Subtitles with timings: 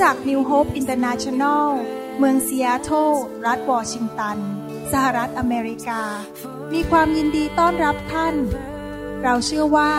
[0.00, 1.66] จาก New Hope International
[2.18, 3.10] เมืองซีแอตเทิล
[3.46, 4.38] รัฐวอชิงตัน
[4.92, 6.02] สหรัฐอเมริกา
[6.72, 8.34] มีความยินดีต้อนรับท่าน
[9.22, 9.92] เราเชื่อว่า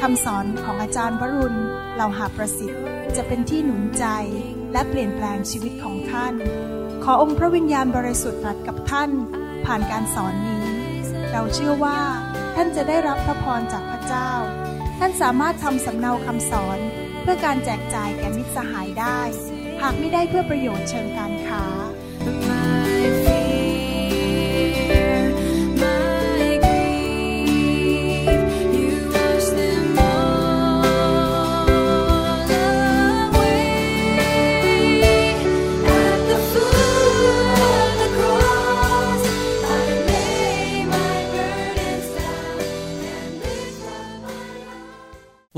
[0.00, 1.58] คำสอนของอาจารย์วรุณ
[1.94, 2.82] เหล่าหาประสิทธิ์
[3.16, 4.06] จะเป็นที่หนุนใจ
[4.72, 6.34] และเปลี่ยนแปลงชีวิตของท่าน
[7.04, 9.10] ขอองค์พระวิญญาณบริสุทธิ์ตรัสกับท่าน
[9.66, 10.66] ผ่านการสอนนี้
[11.32, 12.00] เราเชื่อว่า
[12.56, 14.30] ท่านจะได้รับพระพรจากพระเจ้า
[14.98, 16.80] ท่านสามารถทำสำเนาคำสอน
[17.22, 19.20] เพื่อการแจกจ่ายแก่มิตรสหายได้
[19.84, 21.62] หากไม่ได้เพื่อประโยชน์เชิงการค้า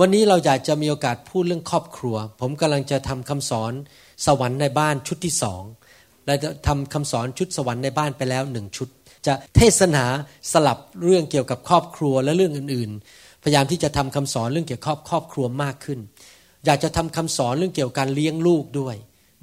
[0.00, 3.72] วันนี้เราอยากจะมีโอกาสพูดเรื่องครอบครัว ผมกำลังจะทำคำสอน
[4.26, 5.62] สวรรค์ในบ้านชุดที่สอง
[6.26, 8.88] เราจะทำคำสอนชุดสวรรค์ในบ้านไปแล้วหนึ่งชุด
[9.26, 10.04] จะเทศนา
[10.52, 15.98] สลับเรื่องเกี่ยวกับครอบครัวและเรื่องอื่น ๆ พยายามที่จะทำคำสอนเรื่องเกี่ยวกับครอบครัวมากขึ้น
[16.66, 18.96] อยากจะทำคำสอนเรื่องเกี่ยวกับการเลี้ยงลูกด้วย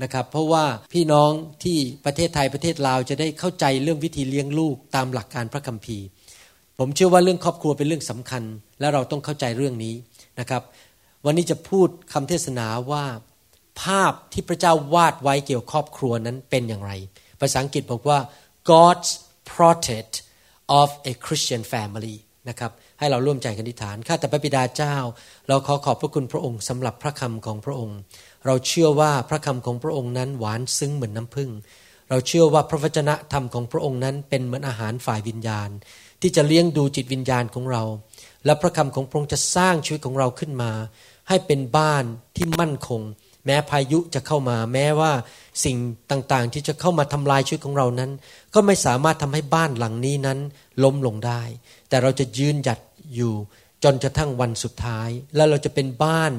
[0.03, 1.31] นะครับ เพราะว่าพี่น้อง
[1.63, 6.05] ที่ประเทศไทยประเทศลาวจะได้เข้าใจเรื่องวิธีเลี้ยงลูกตามหลักการพระคัมภีร์
[6.80, 8.43] ผมเชื่อว่าเรื่องครอบครัวเป็นเรื่องสำคัญ
[8.80, 9.93] และเราต้องเข้าใจเรื่องนี้
[10.42, 10.64] นะครับ
[11.25, 13.06] วันนี้จะพูดคำเทศนาว่า
[13.84, 16.92] ภาพที่พระเจ้าวาดไว้เกี่ยวกับครอบครัวนั้นเป็นอย่างไร
[17.42, 18.20] ภาษาอังกฤษบอกว่า
[18.72, 19.09] God's
[19.53, 20.14] portrait
[20.81, 22.16] of a Christian family
[22.50, 24.95] นะครับให้เราร่วมใจกันอธิษฐานข้าแต่พระบิดาเจ้า
[25.48, 27.98] เราขอขอบพระคุณพระองค์สำหรับพระคำของพระองค์
[28.45, 31.52] เราเชื่อว่าพระคำของพระองค์นั้นหวานซึ้งเหมือนน้ำผึ้ง
[32.09, 35.70] เราเชื่อว่าพระวจนะธรรมของพระองค์นั้นเป็นเหมือนอาหารฝ่ายวิญญาณ
[36.22, 37.83] ที่จะเลี้ยงดูจิตวิญญาณของเรา
[38.45, 40.71] และพระคำของพระองค์จะสร้างชีวิตของเราขึ้นมา
[41.29, 42.03] ให้เป็นบ้าน
[42.35, 43.02] ที่มั่นคง
[43.45, 45.11] แม้พายุจะเข้ามา แม้ว่า
[45.65, 45.77] สิ่ง
[46.11, 48.11] ต่างๆ ที่จะเข้ามาทำลายชีวิตของเรานั้น
[48.53, 50.39] ก็ไม่สามารถทำให้บ้านหลังนี้นั้น
[50.83, 51.41] ล้มลงได้
[51.89, 52.79] แต่เราจะยืนหยัด
[53.15, 53.33] อยู่
[53.83, 56.31] จนกระทั่งวันสุดท้าย และเราจะเป็นบ้าน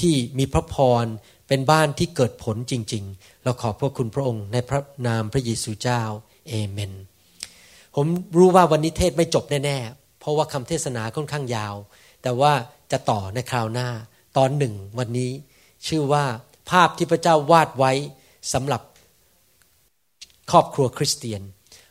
[0.00, 1.04] ที่มีพระพร
[1.48, 6.02] เป็นบ้านที่เกิดผลจริง ๆ เราขอบพระคุณพระองค์ในพระนามพระเยซูเจ้า
[6.48, 6.92] เอเมน
[7.94, 8.06] ผม
[8.38, 11.74] รู้ว่าวันนี้เทศไม่จบแน่ๆเราะว่าคำเทศนาค่อนข้างยาว
[12.22, 12.52] แต่ว่า
[12.92, 13.88] จะต่อในคราวหน้า
[14.36, 15.30] ตอนหนึ่งวันนี้
[15.86, 16.24] ชื่อว่า
[16.70, 17.92] ภาพที่พระเจ้าวาดไว้
[18.52, 18.82] สำหรับ
[20.50, 21.42] ครอบครัวคริสเตียน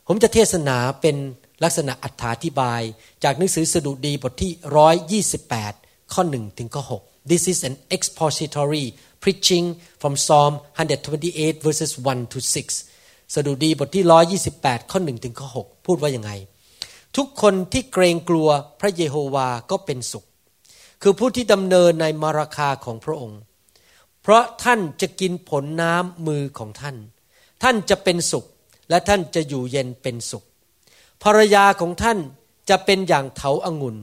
[0.08, 1.16] ผมจะเทศนาเป็น
[1.64, 2.82] ลักษณะอัถาธิบาย
[3.24, 8.86] จากหนังสือสดุดีบทที่ 128 ข้อ 1 ถึงข้อ 6 This is an expository
[9.24, 9.66] preaching
[10.02, 12.40] from Psalm 128 verses 1 to
[12.86, 14.04] 6 สดุดีบทที่
[14.50, 16.32] 128 ข้อ 1 ถึงข้อ 6 พูดว่ายังไง
[17.18, 20.26] ทุกคนที่เกรงกลัวพระเยโฮวาก็เป็นสุข
[21.02, 23.40] คือผู้ที่ดำเนินในมาราคาของพระองค์
[24.22, 26.96] เพราะท่านจะกินผลน้ำมือของท่าน
[27.64, 28.46] ท่านจะเป็นสุข
[28.90, 30.44] และท่านจะอยู่เย็นเป็นสุข
[31.24, 32.18] ภรรยาของท่าน
[32.70, 33.98] จะเป็นอย่างเถาอางุ่น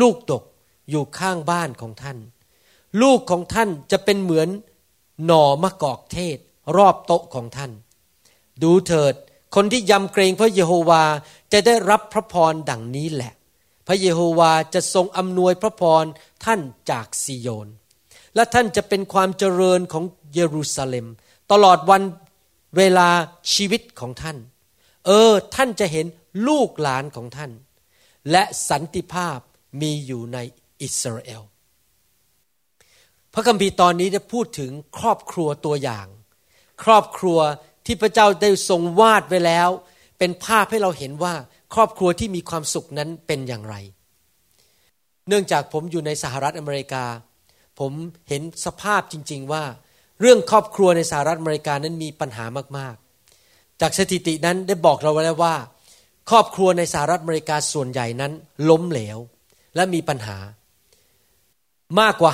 [0.00, 0.44] ลูกดก
[0.90, 2.18] อยู่ข้างบ้านของท่าน
[3.02, 4.48] ลูกของท่านจะเป็นเหมือน
[5.26, 6.38] หน่อมะกอกเทศ
[6.76, 7.72] รอบโต๊ะของท่าน
[8.62, 9.14] ดูเถิด
[9.54, 11.04] คนที่ยำเกรงพระเยโฮวา
[11.52, 13.32] จะได้รับพระพรดังนี้แหละ
[13.86, 16.04] พระเยโฮวาจะทรงอำนวยพระพร
[16.44, 17.68] ท่านจากซิโยน
[18.34, 21.06] และท่านจะเป็นความเจริญของเยรูซาเล็ม
[21.52, 22.02] ตลอดวัน
[22.76, 23.08] เวลา
[23.54, 24.36] ชีวิตของท่าน
[25.06, 26.06] เออ ท่านจะเห็น
[26.48, 27.50] ลูกหลานของท่าน
[28.30, 29.38] และสันติภาพ
[29.80, 30.38] มีอยู่ใน
[30.82, 31.42] อิสราเอล
[33.32, 36.06] พระคัมภีร์ตอนนี้ได้พูดถึงครอบครัวตัวอย่าง
[36.82, 37.38] ครอบครัว
[37.86, 39.68] ที่พระเจ้าได้ทรงวาดไว้แล้ว
[40.18, 41.34] เป็นภาพให้เราเห็นว่า
[41.74, 43.74] ครอบครัวที่มีความสุขนั้นเป็นอย่างไร
[45.28, 47.04] เนื่องจากผมอยู่ในสหรัฐอเมริกา
[47.80, 47.92] ผม
[48.28, 49.64] เห็นสภาพจริง ๆว่า
[50.20, 52.44] เรื่องครอบครัวในสหรัฐอเมริกานั้นมีปัญหา
[52.78, 55.54] มากๆ จากสถิตินั้นได้บอกเราไว้แล้วว่า
[56.30, 58.32] ครอบครัวในสหรัฐอเมริกาส่วนใหญ่นั้น
[58.70, 59.18] ล้มเหลว
[59.76, 60.38] และมีปัญหา
[62.00, 62.32] มากกว่า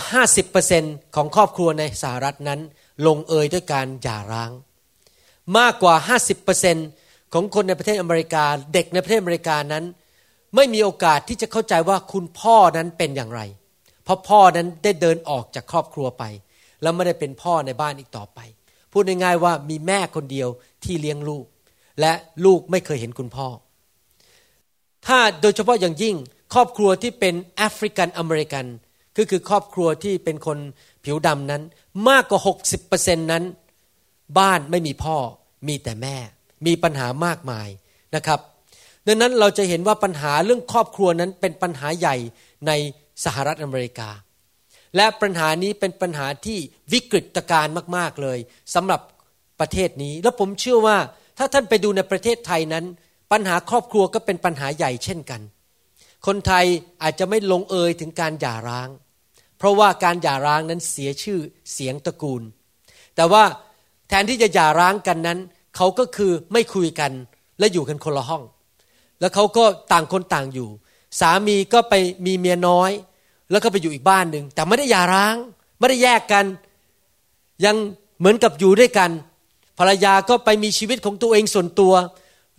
[0.56, 2.60] 50%ของครอบครัวในสหรัฐนั้น
[3.06, 4.50] ลงเอยด้วยการหย่าร้าง
[5.58, 5.94] มากกว่า
[6.64, 9.84] 50%ของคนในประเทศอเมริกา เด็กในประเทศอเมริกานั้น
[10.56, 13.40] ไม่มีโอกาสที่จะเข้าใจว่าคุณพ่อนั้นเป็นอย่างไร
[14.04, 16.24] เพราะพ่อนั้นได้เดินออกจากครอบครัวไป
[16.82, 18.38] แล้วไม่ได้เป็นพ่อในบ้านอีกต่อไป
[18.92, 20.48] พูดง่ายๆว่ามีแม่คนเดียว
[20.84, 21.44] ที่เลี้ยงลูก
[22.00, 22.12] และ
[22.44, 23.48] ลูกไม่เคยเห็นคุณพ่อ
[25.06, 26.14] ถ้าโดยเฉพาะอย่างยิ่ง
[26.54, 28.64] ครอบครัวที่เป็นแอฟริกันอเมริกัน
[29.16, 30.58] ก็คือครอบครัวที่เป็นคน
[31.04, 31.62] ผิวดำนั้น
[32.08, 32.40] มากกว่า
[32.86, 33.44] 60%นั้น
[34.38, 35.16] บ้านไม่มีพ่อ
[35.68, 36.16] มีแต่แม่
[36.66, 37.68] มีปัญหามากมาย
[38.14, 38.40] นะครับ
[39.06, 42.16] ดังนั้นเราจะเห็นว่าปัญหาเรื่องครอบครัวนั้นเป็นปัญหาใหญ่
[42.66, 42.72] ใน
[43.24, 44.10] สหรัฐอเมริกา
[44.96, 46.58] และปัญหานี้เป็นปัญหาที่
[46.92, 48.38] วิกฤตการณ์มาก ๆเลย
[48.74, 49.00] สำหรับ
[49.60, 50.98] ประเทศนี้ แล้วผมเชื่อว่า
[51.38, 52.84] ถ้าท่านไปดูในประเทศไทยนั้น
[53.32, 55.40] ปัญหาครอบครัวก็เป็นปัญหาใหญ่เช่นกัน
[56.26, 56.66] คนไทย
[57.02, 58.88] อาจจะไม่ลงเอยถึงการหย่าร้าง
[59.58, 61.40] เพราะว่าการหย่าร้างนั้นเสียชื่อ
[61.72, 62.42] เสียงตระกูล
[63.16, 63.44] แต่ว่า
[64.12, 65.38] แทนที่จะหย่าร้างกันนั้น
[65.76, 67.12] เขาก็คือไม่คุยกัน
[67.58, 68.42] และอยู่กันคนละห้อง
[69.20, 70.68] แล้วเขาก็ต่างคนต่างอยู่
[71.20, 71.94] สามีก็ไป
[72.26, 72.90] มีเมียน้อย
[73.50, 75.34] แล้วก็ไปอยู่อีกบ้านหนึ่งแต่ไม่ได้หย่าร้าง
[75.78, 76.44] ไม่ได้แยกกัน
[77.64, 77.76] ยัง
[78.18, 79.10] เหมือนกับอยู่ด้วยกัน
[79.78, 81.94] ภรรยาก็ไปมีชีวิตของตัวเองส่วนตัว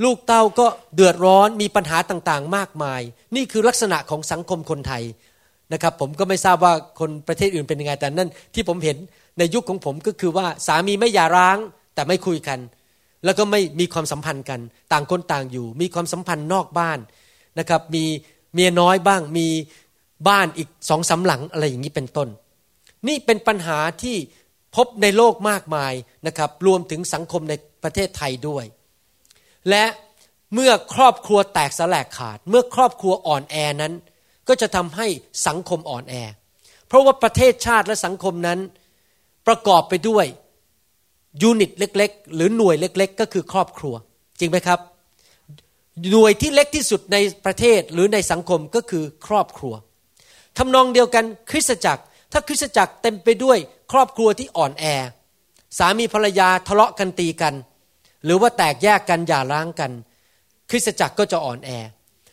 [0.03, 3.01] ลูกเต้าก็เดือดร้อนมีปัญหาต่างๆ มากมาย
[3.35, 5.03] นี่คือลักษณะของสังคมคนไทย
[5.73, 8.97] นะครับผมก็ไม่ทราบว่าคนประเทศอื่นเป็นยังไงแต่นั่นที่ผมเห็น
[9.38, 11.57] ในยุคของผมก็คือว่าสามีไม่หย่าร้าง
[11.94, 12.59] แต่ไม่คุยกัน
[13.25, 14.59] แล้วก็ไม่มีความสัมพันธ์กัน
[14.91, 17.00] ต่างคนต่างอยู่ มีความสัมพันธ์นอกบ้าน
[17.59, 18.06] นะครับ มี
[18.53, 19.47] เมียน้อยบ้าง มี
[20.27, 22.30] บ้านอีกสองสาหลังอะไรอย่างนี้เป็นต้น
[23.07, 24.18] นี่เป็นปัญหาที่
[24.75, 25.94] พบในโลกมากมาย
[26.27, 27.53] นะครับ รวมถึงสังคมใน
[27.83, 28.65] ประเทศไทยด้วย
[29.69, 29.86] และ
[30.53, 33.94] เมื่อครอบครัวแตกสลายขาด เมื่อครอบครัวอ่อนแอนั้น
[34.47, 35.07] ก็จะทำให้
[35.47, 36.15] สังคมอ่อนแอ
[36.88, 38.59] เพราะว่าประเทศชาติและสังคมนั้น
[39.47, 40.25] ประกอบไปด้วย
[41.41, 43.95] ยูนิตเล็ก ๆ หรือหน่วยเล็ก ๆ ก็คือครอบครัว
[44.39, 44.79] จริงไหมครับ
[46.11, 49.73] หน่วยที่เล็กที่สุดในประเทศหรือในสังคมก็คือครอบครัว
[50.57, 53.57] ทำนองเดียวกันคริสตจักร ถ้าคริสตจักรเต็มไปด้วย
[53.91, 54.85] ครอบครัวที่อ่อนแอ
[55.77, 57.53] สามีภรรยาทะเลาะกันตีกัน
[58.23, 59.91] หรือว่าแตกแยกกันอย่าร้างกัน
[60.69, 61.69] คริสตจักรก็จะอ่อนแอ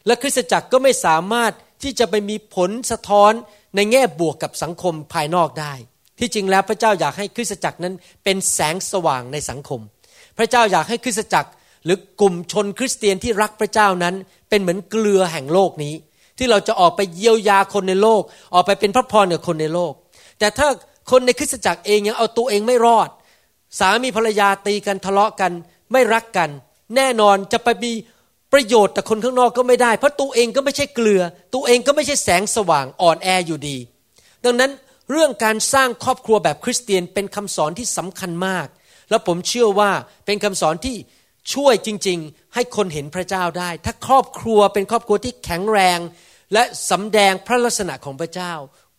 [0.07, 1.53] และคริสตจักรก็ไม่สามารถ
[1.83, 3.33] ที่จะไปมีผลสะท้อน
[3.77, 5.73] ในแง่บวกกับสังคมภายนอกได้
[6.21, 7.95] ที่จริงแล้วพระเจ้าอยากให้คริสตจักรนั้น
[8.25, 9.81] เป็นแสงสว่างในสังคม
[10.39, 11.51] พระเจ้าอยากให้คริสตจักร
[11.85, 14.15] หรือกลุ่มชนคริสเตียนที่รักพระเจ้านั้น
[14.49, 15.95] เป็นเหมือนเกลือแห่งโลกนี้
[16.39, 18.23] ที่เราจะออกไปเยียวยาคนในโลก
[18.55, 19.93] ออกไปเป็นพระพรกับคนในโลก
[20.39, 20.69] แต่ถ้า
[21.11, 23.09] คนในคริสตจักรเองยังเอาตัวเองไม่รอด
[23.79, 25.53] สามีภรรยาตีกันทะเลาะกัน
[25.93, 26.51] ไม่รักกัน
[26.97, 27.93] แน่นอนจะไปมี
[28.53, 31.23] ประโยชน์แต่คนข้างนอกก็ไม่ได้ เพราะตัวเองก็ไม่ใช่เกลือ
[31.55, 33.77] ตัวเองก็ไม่ใช่แสงสว่างอ่อนแออยู่ดี
[34.45, 34.71] ดังนั้น
[35.11, 38.67] เรื่องการสร้างครอบครัวแบบคริสเตียนเป็นคำสอนที่สำคัญมาก
[39.11, 39.91] แล้วผมเชื่อว่า
[40.27, 40.97] เป็นคำสอนที่
[41.55, 45.99] ช่วยจริง ๆ ให้คนเห็นพระเจ้าได้ ถ้าครอบครัวเป็นครอบครัวที่แข็งแรง
[46.53, 48.53] และสำแดงพระลักษณะของพระเจ้า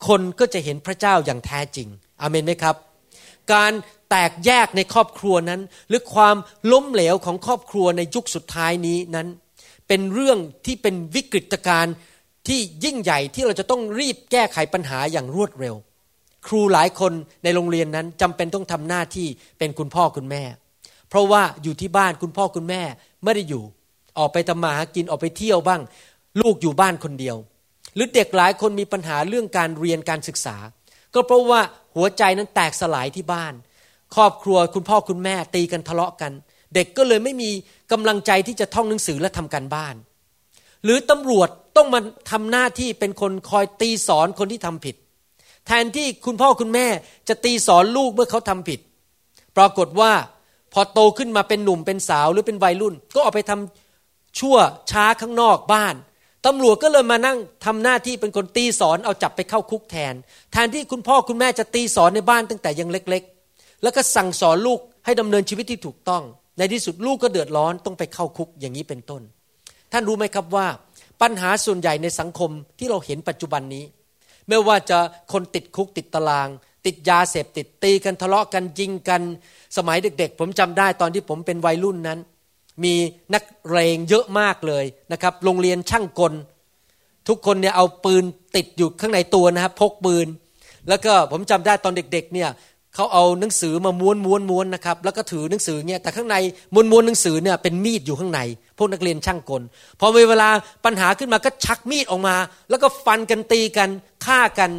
[0.07, 1.87] คนก็จะเห็นพระเจ้าอย่างแท้จริง
[2.21, 2.75] อเมนไหมครับ
[3.53, 3.71] การ
[4.09, 6.35] แตกแยกในครอบครัวนั้น หรือความ
[6.71, 9.27] ล้มเหลวของครอบครัวในยุคสุดท้ายนี้นั้น
[9.87, 11.95] เป็นเรื่องที่เป็นวิกฤตการณ์
[12.47, 15.75] ที่ยิ่งใหญ่ที่เราจะต้องรีบแก้ไขปัญหาอย่างรวดเร็ว
[16.47, 19.27] ครูหลายคนในโรงเรียนนั้นจำเป็นต้องทำหน้าที่
[19.59, 20.43] เป็นคุณพ่อคุณแม่
[21.09, 22.81] เพราะว่าอยู่ที่บ้านคุณพ่อคุณแม่
[23.23, 23.63] ไม่ได้อยู่
[24.17, 25.81] ออกไปทำมาหากินออกไปเที่ยวบ้าง
[26.41, 27.37] ลูกอยู่บ้านคนเดียว
[27.95, 30.57] หรือเด็กหลายคนมีปัญหาเรื่องการเรียนการศึกษา
[31.13, 31.61] ก็เพราะว่า
[31.95, 33.53] หัวใจนั้นแตกสลายที่บ้าน
[34.15, 36.31] ครอบครัวคุณพ่อคุณแม่ตีกันทะเลาะกัน
[36.75, 37.49] เด็กก็เลยไม่มี
[37.91, 39.95] กำลังใจที่จะท่องหนังสือและทำการบ้าน
[40.83, 41.99] หรือตำรวจต้องมา
[42.31, 44.95] ทำหน้าที่เป็นคนคอยตีสอนคนที่ทำผิด
[45.67, 46.87] แทนที่คุณพ่อคุณแม่
[47.29, 48.79] จะตีสอนลูกเมื่อเขาทำผิด
[49.57, 50.11] ปรากฏว่า
[50.73, 54.57] พอโตขึ้นมาเป็นหนุ่มเป็นสาวหรือเป็นวัยรุ่น ก็ออกไปทำชั่ว
[54.91, 55.95] ช้าข้างนอกบ้าน
[56.45, 60.13] ตำรวจก็เลยมานั่งทำหน้าที่เป็นคนตีสอนเอาจับไปเข้าคุกแทน
[60.51, 66.23] แทนที่คุณพ่อคุณแม่จะตีสอนในบ้านตั้งแต่ยังเล็ก ๆ แล้วก็สั่งสอนลูกให้ดำเนินชีวิตที่ถูกต้อง
[66.57, 69.21] ในที่สุดลูกก็เดือดร้อนต้องไปเข้าคุกอย่างนี้เป็นต้น
[69.91, 70.67] ท่านรู้ไหมครับว่า
[71.21, 73.83] ปัญหาส่วนใหญ่ในสังคมที่เราเห็นปัจจุบันนี้
[74.51, 74.99] ไม่ว่าจะ
[75.33, 76.49] คนติดคุกติดตาราง
[76.85, 79.21] ติดยาเสพติดตีกันทะเลาะกันยิงกัน
[79.77, 82.19] สมัยเด็ก ๆ ผมจำได้ตอนที่ผมเป็นวัยรุ่นนั้น
[82.83, 82.95] มี
[83.33, 86.33] นักเรงเยอะมากเลยนะครับ โรงเรียนช่างกล
[87.27, 88.23] ทุกคนเนี่ยเอาปืน
[88.55, 90.27] ติดอยู่ข้างในตัวนะครับพกปืน
[90.89, 92.49] แล้วก็ผมจำได้ตอนเด็ก ๆ เนี่ย
[92.95, 96.35] เขาเอาหนังสือมาม้วนม้วนม้วนนะครับแล้วก็ถือหนังสือเนี่ยแต่ข้างใน
[96.73, 98.39] ม้วนม้วนหนังสือเนี่ยเป็นมีดอยู่ข้างใน
[98.77, 99.61] พวกนักเรียนช่างกล
[99.99, 100.49] พอเวลา
[100.85, 102.35] ปัญหาขึ้นมาก็ชักมีดออกมา
[102.69, 103.89] แล้วก็ฟันกันตีกัน
[104.25, 104.71] ฆ่ากัน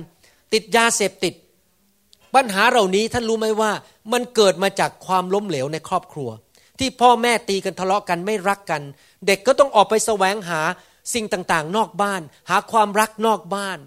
[0.52, 1.34] ติดยาเสพติด
[2.34, 3.70] ปัญหาเหล่านี้ท่านรู้ไหมว่า
[4.12, 6.30] มันเกิดมาจากความล้มเหลวในครอบครัว
[6.78, 8.82] ที่พ่อแม่ตีกันทะเลาะกันไม่รักกัน
[9.26, 10.60] เด็กก็ต้องออกไปแสวงหา
[11.14, 13.78] สิ่งต่างๆ นอกบ้าน หาความรักนอกบ้าน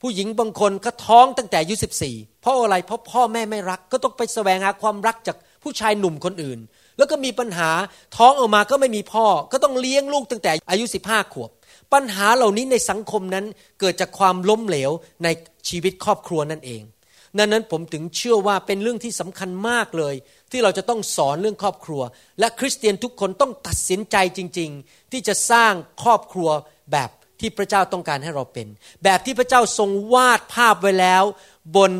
[0.00, 6.58] ผู้หญิงบางคนก็ท้องตั้งแต่อายุสิบสี่เพราะอะไรเพราะพ่อแม่ไม่รัก ก็ต้องไปแสวงหาความรักจากผู้ชายหนุ่มคนอื่น
[6.98, 7.70] แล้วก็มีปัญหา
[8.16, 11.50] ท้องออกมาก็ไม่มีพ่อ ก็ต้องเลี้ยงลูกตั้งแต่อายุสิบห้าขวบ
[11.92, 13.44] ปัญหาเหล่านี้ในสังคมนั้น
[13.80, 14.90] เกิดจากความล้มเหลว
[15.24, 15.28] ใน
[15.68, 16.82] ชีวิตครอบครัวนั่นเอง
[17.38, 20.14] ดังนั้นผมถึงเชื่อว่าเป็นเรื่องที่สำคัญมากเลย
[20.50, 22.02] ที่เราจะต้องสอนเรื่องครอบครัว
[22.38, 26.50] และคริสเตียนทุกคนต้องตัดสินใจจริง ๆ ที่จะสร้างครอบครัว
[26.92, 28.66] แบบ ที่พระเจ้าต้องการให้เราเป็น
[29.04, 31.22] แบบที่พระเจ้าทรงวาดภาพไว้แล้ว
[31.76, 31.90] บน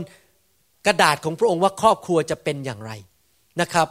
[0.87, 2.93] กระดาษของพระองค์ว่าครอบครัวจะเป็นอย่างไร
[3.61, 3.89] นะครับ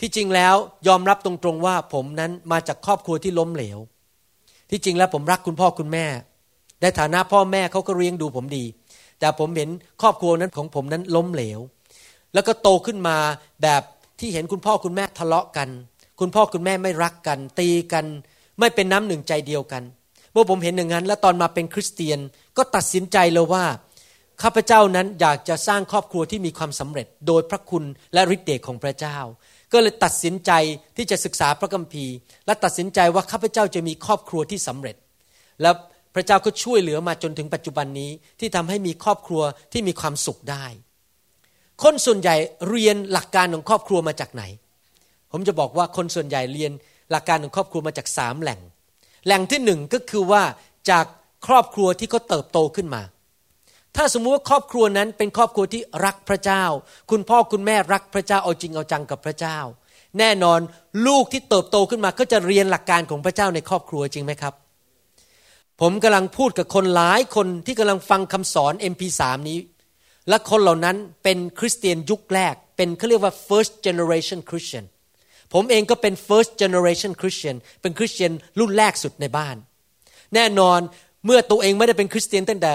[0.00, 0.54] ที่จริงแล้ว
[0.88, 3.78] ยอมรับตรงๆว่าผมนั้นมาจากครอบครัวที่ล้มเหลว
[4.70, 6.06] ที่จริงแล้วผมรักคุณพ่อคุณแม่
[6.82, 8.64] ในฐานะพ่อแม่เขาก็เลี้ยงดูผมดี
[9.20, 9.68] แต่ผมเห็น
[10.02, 11.60] ครอบครัวนั้นของผมนั้นล้มเหลว
[12.34, 13.16] แล้วก็โตขึ้นมา
[13.62, 13.82] แบบ
[14.20, 15.68] ที่เห็นคุณพ่อคุณแม่ทะเลาะกัน
[16.20, 18.04] คุณพ่อคุณแม่ไม่รักกัน ตีกัน
[18.58, 19.82] ไม่เป็นน้ำหนึ่งใจเดียวกัน
[20.36, 22.18] มื่อผมเห็นอย่างนั้น แล้วตอนมาเป็นคริสเตียน
[22.56, 23.64] ก็ตัดสินใจเลยว่า
[24.42, 29.18] ข้าพเจ้านั้นอยากจะสร้างครอบครัวที่มีความสำเร็จ โดยพระคุณและฤทธิ์เดชของพระเจ้า
[29.72, 30.52] ก็เลยตัดสินใจ
[30.96, 32.14] ที่จะศึกษาพระคัมภีร์
[32.46, 34.96] และตัดสินใจว่าข้าพเจ้าจะมีครอบครัวที่สำเร็จ
[35.62, 35.74] แล้ว
[36.14, 40.64] พระเจ้าก็ช่วยเหลือมาจนถึงปัจจุบันนี้ที่ทำให้มีครอบครัวที่มีความสุขได้
[41.82, 42.36] คนส่วนใหญ่
[42.68, 44.42] เรียนหลักการของครอบครัวมาจากไหน
[45.32, 46.72] ผมจะบอกว่าคนส่วนใหญ่เรียน
[47.10, 48.60] หลักการของครอบครัวมาจากสามแหล่ง
[49.26, 50.42] แหล่งที่หนึ่งก็คือว่า
[50.90, 51.04] จาก
[51.46, 53.02] ครอบครัวที่เขาเติบโตขึ้นมา
[53.96, 56.64] ถ้าสมมุติว่าครอบครัวนั้นเป็นครอบครัวที่รักพระเจ้า
[57.10, 59.58] คุณพ่อคุณแม่รักพระเจ้าเอาจริงเอาจังกับพระเจ้า
[60.18, 60.60] แน่นอน
[61.06, 64.54] ลูกที่เติบโตขึ้นมาก็จะเรียนหลักการของพระเจ้าในครอบครัวจริงไหมครับ
[65.80, 69.58] ผมกำลังพูดกับคนหลายคนที่กำลังฟังคำสอน MP3 นี้
[70.28, 74.84] และคนเหล่านั้นเป็นคริสเตียนยุคแรก เป็นเขาเรียกว่า first generation Christian
[75.54, 79.56] ผมเองก็เป็น first generation Christian เป็นคริสเตียนรุ่นแรกสุดในบ้าน
[80.34, 80.80] แน่นอน
[81.26, 82.72] เมื่อตัวเองไม่ได้เป็นคริสเตียนตั้งแต่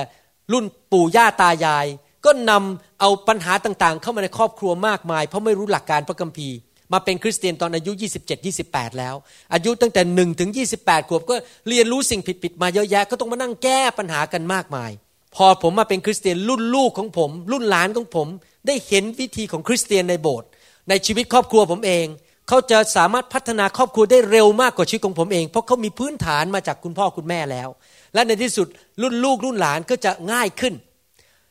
[0.52, 1.86] รุ่นปู่ย่าตายาย
[2.26, 6.56] ก็นำเอาปัญหาต่างๆ เข้ามาในครอบครัวมากมาย เพราะไม่รู้หลักการพระคัมภีร์
[6.94, 7.92] มาเป็นคริสเตียนตอนอายุ
[8.24, 9.16] 27 28 แล้ว
[9.54, 10.50] อายุตั้งแต่1ถึง
[10.80, 11.36] 28 ขวบก็
[11.70, 14.92] เรียนรู้สิ่งผิดๆมาเยอะแยะ ก็ต้องมานั่งแก้ปัญหากันมากมาย
[15.36, 18.28] พอผมมาเป็นคริสเตียนรุ่นลูกของผม รุ่นหลานของผม
[18.68, 20.48] ได้เห็นวิธีของคริสเตียนในโบสถ์
[20.90, 22.06] ในชีวิตครอบครัวผมเอง
[22.54, 27.70] เขาจะสามารถพัฒนาครอบครัวได้เร็วมากกว่าชีวิตของผมเอง เพราะเขามีพื้นฐานมาจากคุณพ่อคุณแม่แล้ว
[28.14, 28.68] และในที่สุด
[29.02, 30.74] รุ่นลูกรุ่นหลานก็จะง่ายขึ้น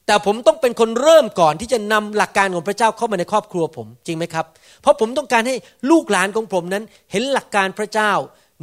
[0.07, 4.47] แต่ผมต้องเป็นคนเริ่มก่อนที่จะนำหลักการของพระเจ้าเข้ามาในครอบครัวผมจริงไหมครับ
[4.83, 5.57] เพราะผมต้องการให้
[5.91, 8.13] ลูกหลานของผมนั้น เห็นหลักการพระเจ้า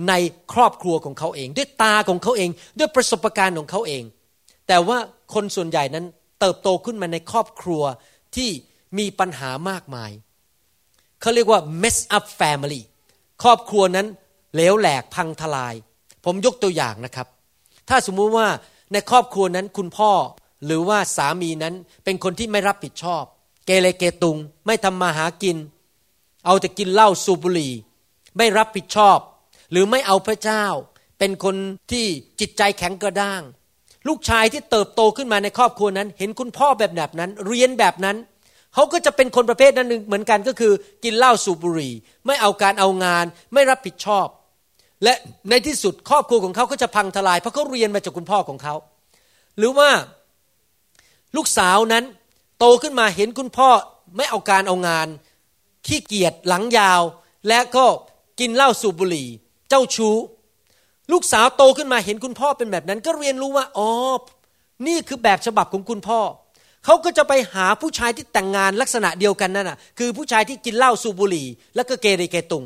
[0.10, 0.14] ใน
[0.54, 4.04] ครอบครัวของเขาเอง ด้วยตาของเขาเอง ด้วยประสบการณ์ของเขาเอง
[4.68, 4.98] แต่ว่า
[5.34, 6.06] คนส่วนใหญ่นั้น
[6.40, 7.84] เติบโตขึ้นมาในครอบครัว
[8.36, 8.50] ที่
[8.98, 10.12] มีปัญหามากมาย
[11.22, 12.82] เขาเรียกว่า mess up family
[13.44, 14.08] ครอบครัวนั้น
[14.54, 15.74] เหลวแหลกพังทลาย
[16.26, 17.28] ผมยกตัวอย่างนะครับ
[17.90, 18.48] ถ้าสมมุติว่า
[18.94, 20.12] ในครอบครัวนั้นคุณพ่อ
[20.66, 23.24] หรือว่าสามีนั้นเป็นคนที่ไม่รับผิดชอบ
[23.66, 25.58] เกเรเกตุง ไม่ทำมาหากิน
[26.46, 27.74] เอาแต่กินเหล้าสูบบุหรี่
[28.38, 29.18] ไม่รับผิดชอบ
[29.72, 30.66] หรือไม่เอาพระเจ้า
[31.20, 31.56] เป็นคน
[31.92, 32.06] ที่
[32.40, 33.42] จิตใจแข็งกระด้าง
[34.08, 38.18] ลูกชายที่เติบโตขึ้นมาในครอบครัวนั้น เห็นคุณพ่อแบบแบบนั้น เรียนแบบนั้น
[38.74, 41.94] เขาก็จะเป็นคนประเภทนั้นหนึ่งเหมือนกันก็คือ กินเหล้าสูบบุหรี่
[42.26, 44.28] ไม่เอาการเอางาน ไม่รับผิดชอบ
[45.04, 45.14] และ
[45.50, 48.76] ในที่สุดครอบครัวของเขาก็จะพังทลาย เพราะเขาเรียนมาจากคุณพ่อของเขา
[49.58, 49.90] หรือว่า
[51.36, 52.04] ลูกสาวนั้น
[52.60, 53.70] โตขึ้นมาเห็นคุณพ่อ
[54.18, 55.08] ไม่เอาการเอางาน
[55.88, 57.02] ขี้เกียจหลังยาว
[57.48, 57.86] และก็
[58.40, 59.28] กินเหล้าสูบบุหรี่
[59.70, 60.16] เจ้าชู้
[61.12, 63.90] ลูกสาวโตขึ้นมาเห็นคุณพ่อเป็นแบบนั้น ก็เรียนรู้ว่าอ๋อ
[64.88, 66.20] นี่คือแบบฉบับของคุณพ่อ
[66.88, 72.64] เขาก็จะไปหาผู้ชายที่แต่งงานลักษณะเดียวกันนั่นน่ะ คือผู้ชายที่กินเหล้าสูบบุหรี่ แล้วก็เกเรเกตุง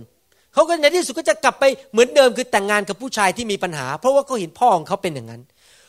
[0.54, 5.42] เขาก็ในที่สุดก็จะกลับไปเหมือนเดิมคือแต่งงานกับผู้ชายที่มีปัญหา เพราะว่าเขาเห็นพ่อของเขาเป็นอย่างนั้น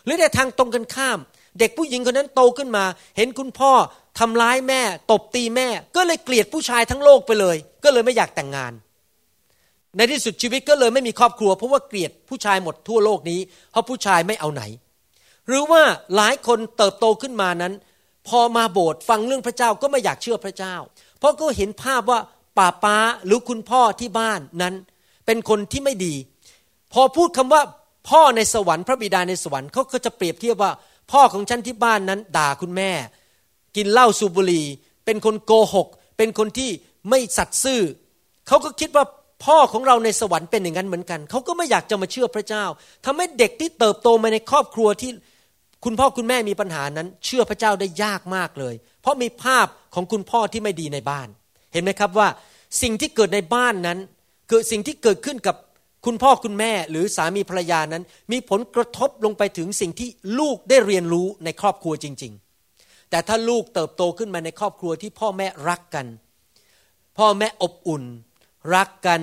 [0.05, 1.19] หรือในทางตรงกันข้าม
[1.59, 2.85] เด็กผู้หญิงคนนั้นโตขึ้นมา
[3.17, 3.73] เห็นคุณพ่อ
[4.19, 8.73] ทำร้ายแม่ ตบตีแม่ ก็เลยเกลียดผู้ชายทั้งโลกไปเลย ก็เลยไม่อยากแต่งงาน
[9.97, 14.63] ในที่สุดชีวิตก็เลยไม่มีครอบครัว เพราะว่าเกลียดผู้ชายหมดทั่วโลกนี้ เพราะผู้ชายไม่เอาไหน
[15.49, 15.83] หรือว่า
[16.17, 17.73] หลายคนเติบโตขึ้นมานั้น
[18.29, 20.75] พอมาโบสถ์ฟังเรื่องพระเจ้าก็ไม่อยากเชื่อพระเจ้า
[21.19, 22.21] เพราะก็เห็นภาพว่า
[22.59, 24.75] ป้าป้าหรือคุณพ่อที่บ้านนั้น
[25.27, 26.15] เป็นคนที่ไม่ดี
[26.93, 27.63] พอพูดคำว่า
[28.11, 30.73] พ่อในสวรรค์พระบิดาในสวรรค์เขาก็จะเปรียบเทียบว่า
[31.13, 32.91] พ่อของฉันที่บ้านนั้น ด่าคุณแม่
[33.77, 34.67] กินเหล้าสูบบุหรี่
[35.05, 36.71] เป็นคนโกหก เป็นคนที่
[37.09, 37.81] ไม่สัตย์ซื่อ
[38.49, 39.05] เขาก็คิดว่า
[39.45, 42.65] พ่อของเราในสวรรค์เป็นอย่างนั้นเหมือนกัน เขาก็ไม่อยากจะมาเชื่อพระเจ้า
[43.05, 45.11] ทำให้เด็กที่เติบโตมาในครอบครัวที่
[45.85, 51.29] คุณพ่อคุณแม่มีปัญหานั้น เชื่อพระเจ้าได้ยากมากเลย เพราะมีภาพของคุณพ่อที่ไม่ดีในบ้าน
[51.73, 52.29] เห็นไหมครับว่า
[52.83, 53.99] สิ่งที่เกิดในบ้านนั้น
[54.51, 55.57] คือสิ่งที่เกิดขึ้นกับ
[56.07, 60.09] คุณพ่อคุณแม่หรือสามีภรรยานั้น มีผลกระทบลงไปถึงสิ่งที่
[60.39, 62.33] ลูกได้เรียนรู้ในครอบครัวจริง
[62.73, 66.07] ๆ แต่ถ้าลูกเติบโตขึ้นมาในครอบครัวที่พ่อแม่รักกัน
[67.19, 68.05] พ่อแม่อบอุ่น
[68.75, 69.21] รักกัน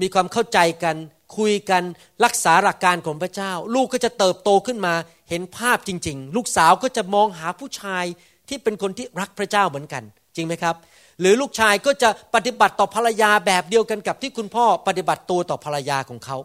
[0.00, 0.96] มีความเข้าใจกัน
[1.36, 1.82] คุยกัน
[2.24, 4.94] รักษาหลักการของพระเจ้า ลูกก็จะเติบโตขึ้นมา
[5.28, 8.04] เห็นภาพจริง ๆ ลูกสาวก็จะมองหาผู้ชาย
[8.48, 10.02] ที่เป็นคนที่รักพระเจ้าเหมือนกัน
[10.36, 10.74] จริงไหมครับ
[11.20, 16.36] หรือลูกชายก็จะปฏิบัติต่อภรรยาแบบเดียวกันกับที่คุณพ่อปฏิบัติตัวต่อภรรยาของเขา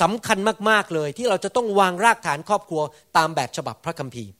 [0.00, 0.38] สำคัญ
[0.70, 2.82] มาก ๆ เลยที่เราจะต้องวางรากฐานครอบครัว
[3.16, 4.30] ตามแบบฉบับพระคัมภีร์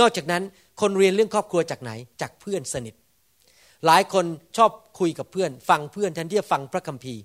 [0.00, 0.42] นอกจากนั้น
[0.80, 2.94] คนเรียนเรื่องครอบครัวจากไหนจากเพื่อนสนิท
[3.86, 4.24] หลายคน
[4.56, 7.20] ชอบคุยกับเพื่อน ฟังเพื่อนแทนที่จะฟังพระคัมภีร์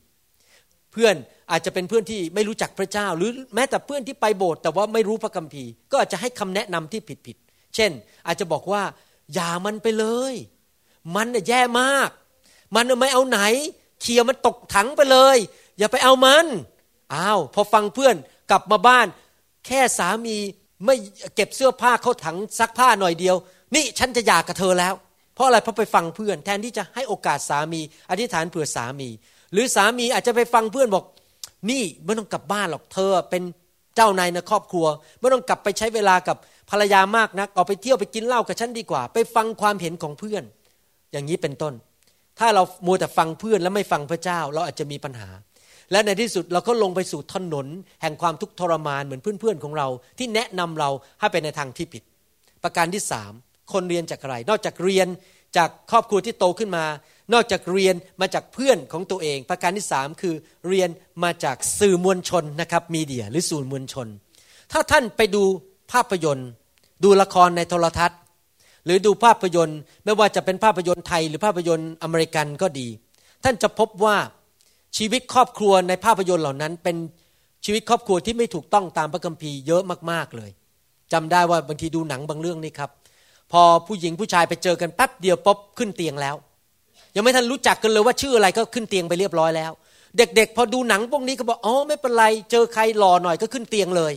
[0.91, 1.15] เพื่อน
[1.53, 7.91] อาจจะเป็นเพื่อนที่ไม่รู้จักพระเจ้า หรือแม้แต่เพื่อนที่ไปโบสถ์แต่ว่าไม่รู้พระคัมภีร์ ก็อาจจะให้คำแนะนำที่ผิดๆเช่น
[8.27, 8.83] อาจจะบอกว่า
[9.33, 10.33] อย่ามันไปเลย
[11.15, 12.09] มันน่ะแย่มาก
[12.75, 13.39] มันไม่เอาไหน
[14.01, 15.37] เคียร์มันตกถังไปเลย
[15.77, 16.45] อย่าไปเอามัน
[17.13, 18.15] อ้าวพอฟังเพื่อน
[18.51, 19.07] กลับมาบ้าน
[19.67, 20.37] แค่สามี
[20.85, 20.95] ไม่
[21.35, 23.35] เก็บเสื้อผ้าเข้าถังซักผ้าหน่อยเดียว
[23.75, 24.93] นี่ฉันจะหย่ากับเธอแล้ว
[25.35, 29.09] เพราะอะไรเพราะไปฟังเพื่อน แทนที่จะให้โอกาสสามี อธิษฐานเผื่อสามี
[29.53, 31.03] หรือสามีอาจจะไปฟังเพื่อนบอก
[31.69, 33.43] นี่ไม่ต้องกลับบ้านหรอกเธอเป็น
[33.95, 34.85] เจ้านายในครอบครัว
[35.19, 36.37] ไม่ต้องกลับไปใช้เวลากับ
[36.69, 40.43] ภรรยามากนักออกไปเที่ยวไปกินเหล้ากับฉันดีกว่า ไปฟังความเห็นของเพื่อน
[41.11, 41.73] อย่างนี้เป็นต้น
[42.39, 45.29] ถ้าเรามัวแต่ฟังเพื่อนแล้วไม่ฟังพระเจ้า เราอาจจะมีปัญหา
[45.91, 47.67] และในที่สุดเราก็ลงไปสู่ถนน
[48.01, 50.89] แห่งความทุกข์ทรมานเหมือนเพื่อนๆของเรา ที่แนะนำเรา
[51.19, 52.03] ให้ไปในทางที่ผิด
[52.63, 53.31] ประการที่สาม
[53.73, 55.07] คนเรียนจากอะไร นอกจากเรียน
[55.57, 56.85] จากครอบครัวที่โตขึ้นมา
[57.33, 60.35] นอกจากเรียนมาจากเพื่อนของตัวเอง ประการที่สามคือ
[60.67, 60.89] เรียน
[61.23, 64.07] มาจากสื่อมวลชนนะครับมีเดียหรือสื่อมวลชน
[64.71, 65.43] ถ้าท่านไปดู
[65.91, 66.49] ภาพยนตร์
[67.03, 68.19] ดูละครในโทรทัศน์
[68.85, 72.87] หรือดูภาพยนตร์ ไม่ว่าจะเป็นภาพยนตร์ไทย หรือภาพยนตร์อเมริกันก็ดี
[73.43, 74.15] ท่านจะพบว่า
[74.97, 76.97] ชีวิตครอบครัวในภาพยนตร์เหล่านั้นเป็น
[77.65, 80.51] ชีวิตครอบครัวที่ไม่ถูกต้องตามพระคัมภีร์เยอะมากๆเลย
[81.13, 82.89] จำได้ว่าบางทีดูหนังบางเรื่องนี่ครับ
[83.51, 86.35] พอผู้หญิงผู้ชายไปเจอกันแป๊บเดียวป๊บขึ้นเตียงแล้ว
[87.15, 89.71] ยังไม่ทันรู้จักกันเลยว่าชื่ออะไรก็ขึ้นเตียงไปเรียบร้อยแล้ว
[90.17, 94.13] เด็กๆ พอดูหนังพวกนี้ก็บอกอ๋อไม่เป็นไรเจอใครหล่อหน่อยก็ขึ้นเตียงเลย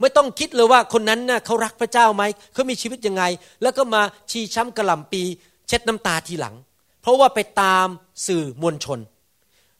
[0.00, 3.22] ไม่ต้องคิดเลยว่าคนนั้นน่ะเขารักพระเจ้าไหมเขามีชีวิตยังไง
[3.62, 5.22] แล้วก็มาชีช้ำกระหล่ำปี
[5.68, 6.54] เช็ดน้ำตาทีหลัง
[7.02, 7.86] เพราะว่าไปตาม
[8.26, 8.98] สื่อมวลชน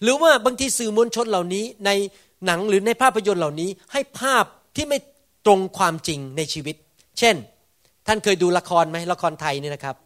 [0.02, 1.90] หรือว่าบางทีสื่อมวลชนเหล่านี้ใน
[2.46, 4.44] หนังหรือในภาพยนตร์เหล่านี้ให้ภาพ
[4.76, 4.98] ที่ไม่
[5.46, 6.76] ตรงความจริงในชีวิต
[7.18, 7.36] เช่น
[8.06, 9.96] ท่านเคยดูละครไหมละครไทยนี่นะครับ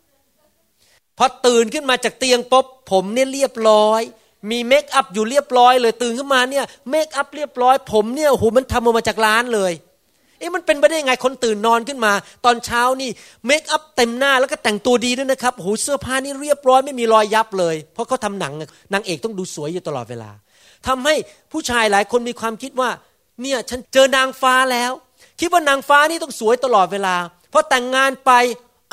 [1.18, 4.02] พอตื่นขึ้นมาจากเตียงปุ๊บผมเนี่ยเรียบร้อย
[4.50, 9.72] มีเมคอัพอยู่เรียบร้อยเลยตื่นขึ้นมาเนี่ยเมคอัพเรียบร้อยผมเนี่ยโอ้โหมันทำออกมาจากร้านเลย
[10.38, 12.12] เอ๊ะมันเป็นไปได้ยังไงคนตื่นนอนขึ้นมา
[12.44, 13.10] ตอนเช้านี่
[13.46, 18.52] makeup เต็มหน้าแล้วก็แต่งตัวดีด้วยนะครับโอ้โหเสื้อผ้านี่เรียบร้อยไม่มีรอยยับเลย เพราะเขาทำหนัง
[18.92, 20.30] นางเอกต้องดูสวยอยู่ตลอดเวลา
[20.86, 21.14] ทำให้
[21.52, 22.90] ผู้ชายหลายคนมีความคิดว่า
[23.42, 24.92] เนี่ยฉันเจอนางฟ้าแล้ว
[25.40, 27.16] คิดว่านางฟ้านี่ต้องสวยตลอดเวลา
[27.52, 28.32] พอแต่งงานไป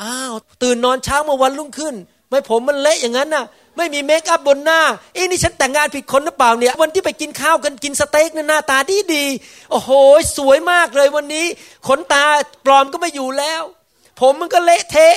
[0.02, 1.94] อ้าวตื่นนอนเช้ามาวันรุ่งขึ้น
[2.34, 3.44] ไหมผมมันเละอย่างนั้นน่ะ
[3.76, 4.80] ไม่มี makeup บนหน้า
[5.14, 9.24] เอ๊ะนี่ฉันแต่งงานผิดคนหรือเปล่าเนี่ย วันที่ไปกินข้าวกันกินสเต็กเนี่ยหน้าตาดีดี
[9.70, 9.90] โอ้โห
[10.36, 11.46] สวยมากเลยวันนี้
[11.88, 12.24] ขนตา
[12.64, 13.62] ปลอมก็ไม่อยู่แล้ว
[14.20, 15.16] ผมมันก็เละเทะ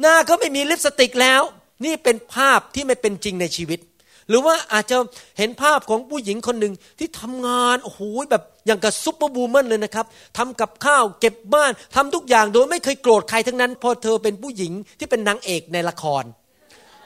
[0.00, 1.42] หน้าก็ไม่มีลิปสติกแล้ว
[1.84, 3.80] นี่เป็นภาพที่ไม่เป็นจริงในชีวิต
[4.28, 4.96] หรือว่าอาจจะ
[5.38, 10.06] เห็นภาพของผู้หญิงคนหนึ่งที่ทำงานโอ้โหแบบอย่างกับ superwoman เลยนะครับ
[10.38, 16.24] ทำกับข้าวเก็บบ้านทำทุกอย่างโดยไม่เคยโกรธใครทั้งนั้นเพราะเธอเป็นผู้หญิงที่เป็นนางเอกในละคร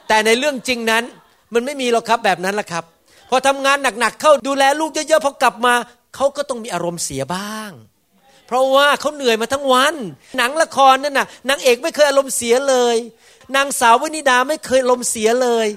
[0.07, 1.03] แต่ในเรื่องจริงนั้น
[1.53, 2.83] มันไม่มีหรอกครับแบบนั้นละครับ
[3.29, 5.73] พอทำงานหนักๆเข้าดูแลลูกเยอะๆพอกลับมา
[6.15, 7.71] เขาก็ต้องมีอารมณ์เสียบ้าง
[8.47, 9.95] เพราะว่าเขาเหนื่อยมาทั้งวัน
[10.37, 12.95] หนังละครนั่นน่ะนางเอกไม่เคยอารมณ์เสียเลย
[13.55, 15.67] นางสาววนิดาไม่เคยอารมณ์เสียเลย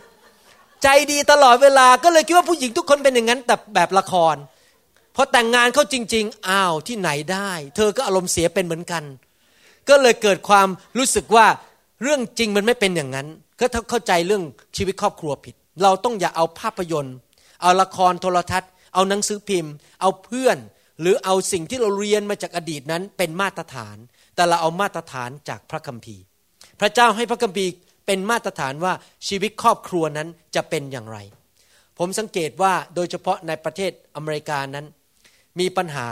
[0.82, 4.36] ใจดีตลอดเวลาก็เลยคิดว่าผู้หญิงทุกคนเป็นอย่างนั้นแต่แบบละคร
[5.16, 9.04] พอแต่งงานเข้าจริง ๆ อ้าวที่ไหนได้ เธอก็อารมณ์เสียเป็นเหมือนกัน
[9.88, 11.46] ก็เลยเกิดความรู้สึกว่า
[12.02, 13.28] เรื่องจริงมันไม่เป็นอย่างนั้น
[13.60, 14.42] ก็เข้าใจเรื่อง
[14.76, 17.16] ชีวิตครอบครัวผิด เราต้องอย่าเอาภาพยนตร์
[17.62, 20.58] เอาละครโทรทัศน์ เอาหนังสือพิมพ์ เอาเพื่อน
[21.00, 23.96] หรือเอาสิ่งที่เราเรียนมาจากอดีตนั้นเป็นมาตรฐาน
[24.34, 26.22] แต่เราเอามาตรฐานจากพระคัมภีร์
[26.80, 27.70] พระเจ้าให้พระคัมภีร์
[28.06, 28.92] เป็นมาตรฐานว่า
[29.28, 31.18] ชีวิตครอบครัวนั้นจะเป็นอย่างไร
[31.98, 34.86] ผมสังเกตว่าโดยเฉพาะในประเทศอเมริกานั้น
[35.60, 36.06] มีปัญหา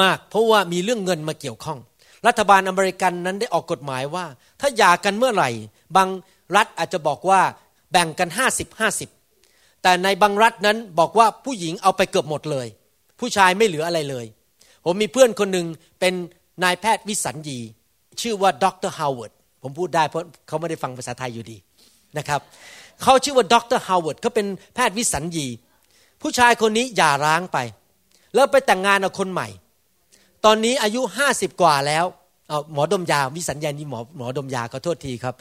[0.00, 1.78] มาก เพราะว่ามีเรื่องเงินมาเกี่ยวข้อง
[2.26, 4.24] รัฐบาลอเมริกันนั้นได้ออกกฎหมายว่า
[4.60, 5.50] ถ้าหย่ากันเมื่อไหร่
[5.96, 6.08] บาง
[6.56, 7.40] รัฐอาจจะบอกว่า
[7.92, 8.80] แบ่งกัน 50
[9.24, 12.66] 50 แต่ในบางรัฐนั้นบอกว่าผู้หญิงเอาไปเกือบหมดเลย
[13.20, 14.26] ผู้ชายไม่เหลืออะไรเลย
[14.84, 15.66] ผมมีเพื่อนคนหนึ่ง
[16.00, 16.14] เป็น
[16.64, 17.58] นายแพทย์วิสัญญี
[18.20, 18.92] ชื่อว่าดร.
[18.98, 21.56] Howard ผมพูดได้เพราะเขาไม่ได้ฟังภาษาไทยอยู่ดี
[22.18, 22.40] นะครับ
[23.02, 23.80] เขาชื่อว่าดร.
[23.86, 25.46] Howard เขาเป็นแพทย์วิสัญญี
[26.22, 27.58] ผู้ชายคนนี้หย่าร้างไป
[28.34, 29.48] แล้วไปแต่งงานกับคนใหม่
[30.44, 32.04] ตอนนี้อายุห้าสิบกว่าแล้ว
[32.48, 35.34] เอาหมอดมยาวิสัญญานี่หมอหมอดมยาขอโทษทีครับ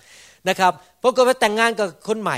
[0.50, 0.72] นะครับ
[1.04, 2.38] ปรากฏว่าแต่งงานกับคนใหม่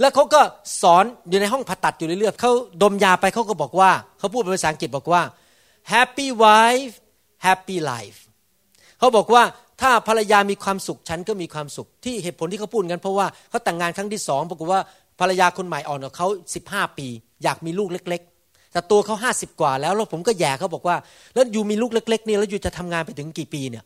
[0.00, 0.40] แล้วเขาก็
[0.82, 5.22] สอนอยู่ในห้องผ่าตัดอยู่เรื่อยๆเขาดมยาไปเขาก็บอกว่าเขาพูดเป็นภาษาอังกฤษบอกว่า
[5.92, 6.94] happy wife
[7.46, 8.18] happy life
[8.98, 9.42] เขาบอกว่า
[9.80, 14.80] ถ้าภรรยามีความสุขฉันก็มีความสุข ที่เหตุผลที่เขาพูดกันเพราะว่าเขาแต่งงานครั้งที่สองปรากฏว่า
[15.20, 17.06] ภรรยาคนใหม่อ่อนกว่าเขาสิบห้าปี
[17.42, 18.22] อยากมีลูกเล็ก
[18.72, 20.96] แต่ตัวเขาห้าสิบกว่าแล้วแล้วผมก็แย่เขาบอกว่า
[21.34, 23.84] แล้วอยู่มีลูกเล็กๆนี่แล้วอยู่จะทำงานไปถึงกี่ปีเนี่ย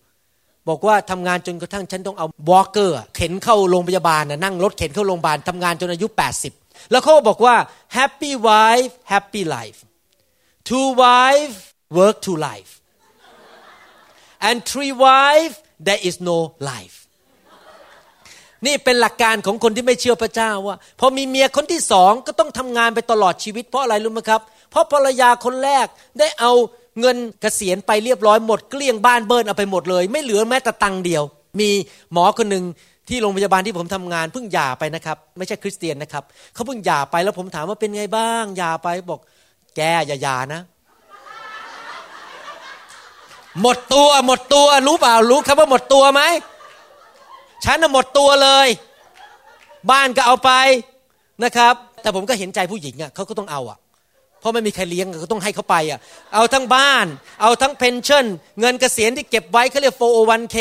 [0.68, 6.06] บอกว่าทำงานจนกระทั่งฉันต้องเอาวอลเกอร์เข็นเข้าโรงพยาบาลนะนั่งรถเข็นเข้าโรงพยาบาลทำงานจนอายุ
[6.48, 7.54] 80 แล้วเขาก็บอกว่า
[7.96, 9.78] happy wife happy life
[10.68, 11.56] two wife
[11.98, 12.72] work to life
[14.48, 15.54] and three wife
[15.86, 16.38] there is no
[16.70, 16.96] life
[18.66, 24.40] นี่เป็นหลักการของคนที่ไม่เชื่อพระเจ้าว่าพอมีเมียคนที่สองก็ต้องทำงานไปตลอดชีวิตเพราะอะไรรู้ไหมครับ
[24.70, 25.86] เพราะภรรยาคนแรก
[26.18, 26.52] ได้เอา
[27.00, 31.22] เงินเกษียณไปเรียบร้อยหมดเกลี้ยงบ้านเบิร์นเอาไปหมดเลย ไม่เหลือแม้แต่ตังเดียว
[31.60, 31.70] มี
[32.12, 32.64] หมอคนหนึ่ง
[33.08, 39.20] ที่โรงพยาบาลที่ผมทำงานเพิ่งหย่าไปนะครับ ไม่ใช่คริสเตียนนะครับเขาเพิ่งหย่าไปแล้วผมถามว่าเป็นไงบ้างหย่าไปบอก
[39.76, 40.62] แกอย่าหย่านะ
[43.62, 46.22] หมดตัวหมดตัวรู้เปล่ารู้ครับว่าหมดตัวไหม
[47.64, 48.68] ฉันน่ะหมดตัวเลย
[49.90, 50.50] บ้านก็เอาไป
[51.44, 53.78] นะครับ แต่ผมก็เห็นใจผู้หญิงอะเขาก็ต้องเอาอะ
[54.40, 55.98] เพราะไม่มีใครเลี้ยงก็ต้องให้เขาไปอะ
[56.34, 57.06] เอาทั้งบ้าน
[57.42, 58.24] เอาทั้งเพนชั่น
[58.60, 60.56] เงินเกษียณที่เก็บไว้เขาเรียก 401k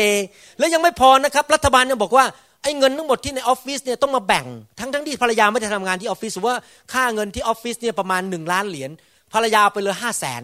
[0.60, 2.26] แล้วยังไม่พอนะครับ รัฐบาลยังบอกว่า
[2.64, 4.46] ไอ้เงินทั้งหมดที่ในออฟฟิศเนี่ยต้องมาแบ่ง
[4.80, 6.58] ทั้งทั้งที่ภรรยาไม่ได้ทำงานที่ออฟฟิศถือว่า
[6.94, 8.92] ค่าเงินที่ออฟฟิศเนี่ยประมาณหนึ่งล้านเหรียญ
[9.34, 10.42] ภรรยาไปเลยห้าแสน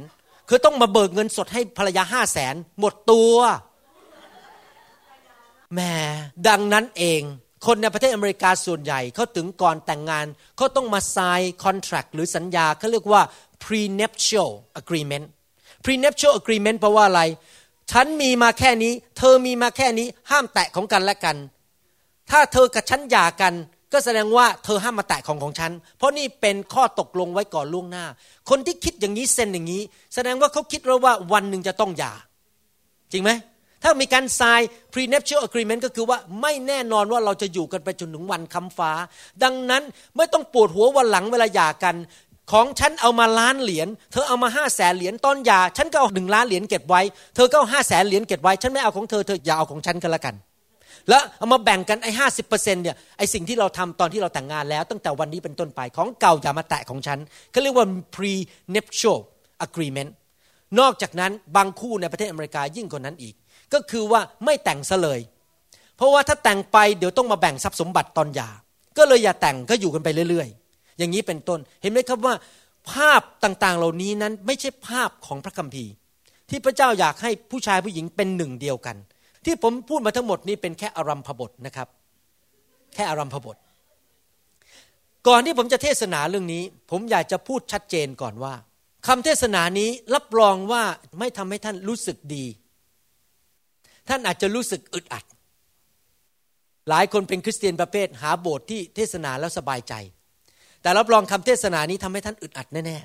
[0.49, 3.35] คือต้องมาเบิกเงินสดให้ภรรยาห้าแสนหมดตัว
[5.73, 5.93] แหม่
[6.47, 7.21] ดังนั้นเอง
[7.67, 10.25] คนในประเทศอเมริกาส่วนใหญ่เขาถึงก่อนแต่งงาน
[10.57, 13.21] เขาต้องมา sign contract หรือสัญญาเขาเรียกว่า
[13.63, 14.49] prenuptial
[14.81, 15.25] agreement
[15.85, 17.21] prenuptial agreement แปลว่าอะไร
[17.91, 21.37] ฉันมีมาแค่นี้ เธอมีมาแค่นี้ห้ามแตะของกันและกัน
[22.31, 23.53] ถ้าเธอกับฉันหย่ากัน
[23.93, 28.05] ก็แสดงว่าเธอห้ามมาแตะของของฉัน เพราะนี่เป็นข้อตกลงไว้ก่อนล่วงหน้า
[28.49, 29.81] คนที่คิดอย่างนี้เซ็นอย่างนี้
[30.15, 32.13] แสดงว่าเขาคิดแล้วว่าวันหนึ่งจะต้องหย่า
[33.11, 33.31] จริงไหม
[33.85, 38.91] ถ้ามีการ sign prenuptial agreement ก็คือว่าไม่แน่นอนว่าเราจะอยู่กันไปจนถึงวันคำฟ้า
[39.43, 39.83] ดังนั้น
[40.17, 41.95] ไม่ต้องปวดหัววันหลังเวลาหย่ากัน
[42.51, 47.01] ของฉันเอามาล้านเหรียญเธอเอามาห้าแสนเหรียญตอนหย่าฉันก็เอาหนึ่งล้านเหรียญเก็บไว้
[47.35, 50.35] เธอก็เอาห้าแสนเหรียญเก็บไว้ ฉันไม่เอาของเธอเธออย่าเอาของฉันกันละกัน
[51.09, 57.19] แล้วเอามาแบ่งกันไอ้ห้าสิบเปอร์เซ็นต์เนี่ยไอ้สิ่งที่เราทำตอนที่เราแต่งงานแล้ว ตั้งแต่วันนี้เป็นต้นไปของเก่าอย่ามาแตะของฉัน
[57.51, 59.19] เขาเรียกว่า prenuptial
[59.65, 60.11] agreement
[60.79, 63.35] นอกจากนั้นบางคู่ในประเทศอเมริกายิ่งกว่านั้นอีก
[63.73, 65.19] ก็คือว่าไม่แต่งซะเลย
[65.97, 68.49] เพราะว่าถ้าแต่งไปเดี๋ยวต้องมาแบ่งทรัพย์สมบัติตอนหย่า
[68.97, 72.35] ก็เลยอย่าแต่งก็อยู่กันไปเรื่อย ๆ อย่างนี้เป็นต้นเห็นไหมครับว่า
[72.91, 75.91] ภาพต่างๆเหล่านี้นั้นไม่ใช่ภาพของพระคัมภีร์
[76.49, 78.95] ที่พระเจ้าอยากให้ผู้ชายผู้หญิงเป็นหนึ่งเดียวกัน
[79.45, 81.87] ที่ผมพูดมาทั้งหมดนี้เป็นแค่อารัมพบทนะครับ
[82.93, 83.57] แค่อารัมพบท
[85.27, 88.53] ก่อนที่ผมจะเทศนาเรื่องนี้ ผมอยากจะพูดชัดเจนก่อนว่า
[89.07, 90.83] คำเทศนานี้รับรองว่า
[91.19, 92.45] ไม่ทำให้ท่านรู้สึกดี
[94.09, 95.25] ท่านอาจจะรู้สึกอึดอัด
[96.89, 99.93] หลายคนเป็นคริสเตียนประเภทหาโบสถ์ที่เทศนาแล้วสบายใจ
[100.81, 102.97] แต่รับรองคำเทศนานี้ทำให้ท่านอึดอัดแน่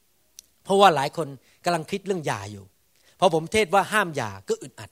[0.00, 1.28] ๆเพราะว่าหลายคน
[1.64, 2.64] กำลังคิดเรื่องหย่าอยู่
[3.20, 4.90] พอผมเทศว่าห้ามหย่าก็อึดอัด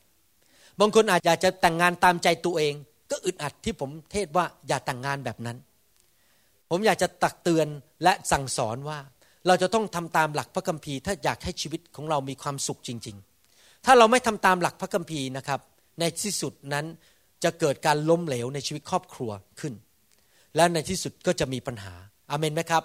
[0.81, 2.75] บางคนอาจจะแต่งงานตามใจตัวเอง
[3.11, 5.57] ก็อึดอัดที่ผมเทศว่าอย่าแต่งงานแบบนั้น
[6.71, 7.67] ผมอยากจะตักเตือน
[8.03, 8.99] และสั่งสอนว่า
[9.47, 13.32] เราจะต้องทำตามหลักพระคัมภีร์ถ้าอยากให้ชีวิตของเรามีความสุขจริง ๆ
[13.85, 15.61] ถ้าเราไม่ทำตามหลักพระคัมภีร์นะครับ
[16.01, 16.87] ในที่สุดนั้น
[17.45, 19.75] จะเกิดการล้มเหลวในชีวิตครอบครัวขึ้น
[20.57, 21.95] และในที่สุดก็จะมีปัญหา
[22.31, 22.83] อาเมนไหมครับ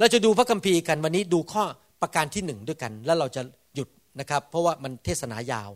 [0.00, 1.64] เราจะดูพระคัมภีร์กันวันนี้ดูข้อ
[2.02, 3.42] ประการที่หนึ่งด้วยกัน แล้วเราจะ
[3.74, 3.88] หยุด
[4.20, 5.70] นะครับ เพราะว่ามันเทศนายาว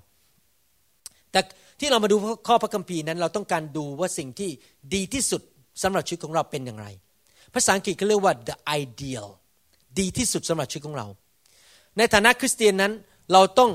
[1.32, 1.40] แต่
[1.80, 2.16] ที่เรามาดู
[2.48, 4.50] ข้อพระคัมภีร์นั้น เราต้องการดูว่าสิ่งที่
[4.94, 5.42] ดีที่สุด
[5.82, 6.86] สำหรับชีวิตของเราเป็นอย่างไร
[7.54, 9.28] ภาษาอังกฤษเขาเรียกว่า the ideal
[9.98, 11.06] ดีที่สุดสำหรับชีวิตของเรา
[11.98, 12.92] ในฐานะคริสเตียนนั้น
[13.32, 13.70] เราต้อง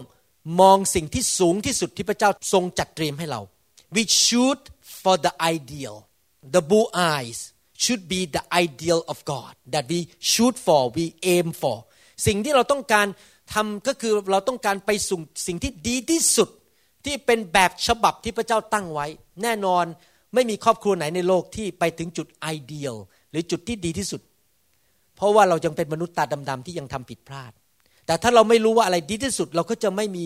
[0.60, 3.42] มองสิ่งที่สูงที่สุดที่พระเจ้าทรงจัดเตรียมให้เรา
[3.96, 4.62] we shoot
[5.02, 5.96] for the ideal
[6.56, 7.40] the blue eyes
[7.84, 10.00] should be the ideal of God that we
[10.32, 11.78] shoot for we aim for
[12.28, 13.08] สิ่งที่เราต้องการ
[13.54, 16.50] ทำก็คือเราต้องการไปสู่สิ่งที่ดีที่สุด
[17.06, 19.06] ที่เป็นแบบฉบับที่พระเจ้าตั้งไว้
[19.42, 19.86] แน่นอน
[20.34, 22.96] ไม่มีครอบครัวไหนในโลกที่ไปถึงจุด ideal
[23.32, 24.22] หรือจุดที่ดีที่สุด
[25.16, 27.52] เพราะว่าเรายังเป็นมนุษย์ตาดำๆที่ยังทำผิดพลาด
[28.06, 30.26] แต่ถ้าเราไม่รู้ว่าอะไรดีที่สุด เราก็จะไม่มี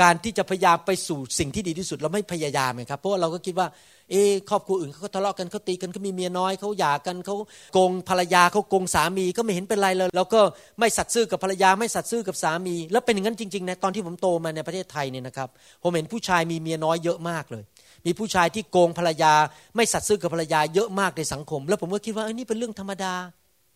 [0.00, 3.68] การที่จะพยายามไปสู่สิ่งที่ดีที่สุด เราไม่พยายามครับ เพราะาเราก็คิดว่า
[4.10, 7.36] เออครอบครัวอื่นเขาก็ทะเลาะกันเขาตีกันเขามีเมียน้อยเขาหย่ากันเขา
[7.74, 10.40] โกงภรรยาเขาโกงสามีก็ไม่เห็นเป็นไรเลยเราก็
[10.78, 15.48] ไม่สัตย์ซื่อกับภรรยาไม่สัตย์ซื่อกับสามี แล้วเป็นอย่างนั้นจริงๆนะตอนที่ผมโตมาในประเทศไทยเนี่ยนะครับ
[15.82, 17.62] ผมเห็นผู้ชายมีเมียน้อยเยอะมากเลย
[18.06, 19.32] มีผู้ชายที่โกงภรรยา
[19.76, 23.12] ไม่สัตย์ซื่อกับภรรยาเยอะมากในสังคม แล้วผมก็คิดว่าเออนี่เป็นเรื่องธรรมดา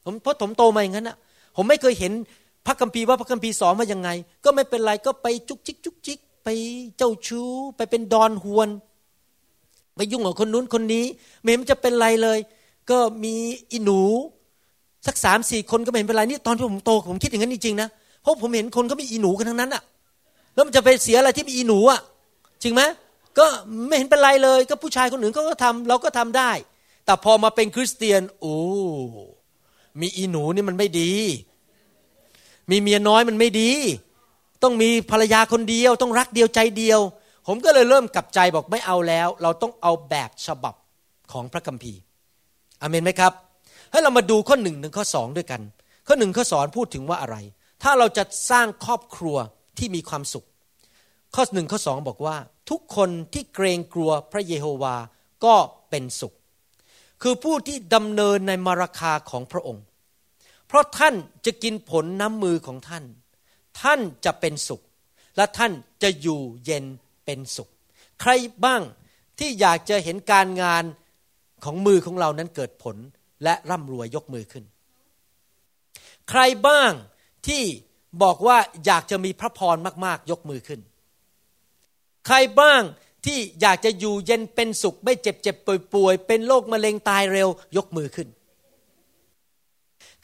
[0.05, 1.17] ผมเพราะผมโตมาอย่างนั้นอะ
[1.57, 2.13] ผมไม่เคยเห็น
[2.67, 4.11] พระคัมภีร์ว่าพระคัมภีร์สอนว่ายังไง
[4.45, 6.49] ก็ไม่เป็นไรก็ไปจุกจิกจุกจิกไป
[6.97, 8.69] เจ้าชู้ ไปเป็นดอนหวน
[9.97, 11.05] ไปยุ่งกับคนนู้นคนนี้
[11.41, 12.39] ไม่เห็นจะเป็นไรเลย
[12.91, 13.35] ก็มี
[13.73, 14.01] อิหนู
[15.07, 17.89] สักสามสี่คนก็ไม่เห็นเป็นไรนี่ตอนที่ผมโตผมคิดอย่างนั้นจริงๆนะ
[18.23, 19.83] เพราะผมเห็นคนเขามีอีหนูกันทั้งนั้นอะ
[20.55, 22.01] แล้วมันจะไปเสียอะไรที่มีอีหนูอะ
[22.63, 22.83] จริงไหม
[23.39, 23.47] ก็
[23.89, 26.51] ไม่เห็นเป็นไรเลย ก็ผู้ชายคนอื่นเขาก็ทำเราก็ทำได้
[27.05, 28.57] แต่พอมาเป็นคริสเตียนโอ้
[30.01, 31.13] มีอีหนูนี่มันไม่ดี
[32.71, 33.71] มีเมียน้อยมันไม่ดี
[34.63, 37.01] ต้องมีภรรยาคนเดียว ต้องรักเดียวใจเดียว
[37.47, 40.75] ผมก็เลยเริ่มกลับใจบอกไม่เอาแล้ว เราต้องเอาแบบฉบับ
[41.33, 42.01] ของพระคัมภีร์
[42.81, 43.33] อเมนไหมครับ
[43.91, 45.61] ให้เรามาดูข้อหนึ่งถึงข้อสองด้วยกัน
[46.07, 47.37] ข้อหนึ่งข้อสอนพูดถึงว่าอะไร
[47.83, 49.37] ถ้าเราจะสร้างครอบครัว
[49.79, 50.47] ที่มีความสุข
[51.35, 52.37] ข้อหนึ่งข้อสองบอกว่า
[52.71, 54.97] ทุกคนที่เกรงกลัวพระเยโฮวา
[55.45, 55.55] ก็
[55.91, 56.35] เป็นสุข
[57.23, 59.85] คือผู้ที่ดำเนินในมาราคาของพระองค์
[60.67, 61.15] เพราะท่าน
[61.47, 63.05] จะกินผลน้ำมือของท่าน
[63.81, 64.83] ท่านจะเป็นสุข
[65.37, 65.73] และท่าน
[66.03, 66.85] จะอยู่เย็น
[67.25, 67.69] เป็นสุข
[68.21, 68.31] ใคร
[68.65, 68.83] บ้าง
[69.39, 70.85] ที่อยากจะเห็นการงาน
[71.65, 72.97] ของมือของเรานั้นเกิดผล
[73.45, 74.65] และร่ำรวยยกมือขึ้น
[76.31, 76.93] ใครบ้าง
[77.49, 77.63] ที่
[78.23, 80.81] บอกว่าอยากจะมีพระพรมาก ๆ ยกมือขึ้น
[82.27, 82.83] ใครบ้าง
[83.27, 88.29] ที่อยากจะอยู่เย็นเป็นสุข ไม่เจ็บเจ็บป่วยป่วยเป็นโรคมะเร็งตายเร็วยกมือขึ้น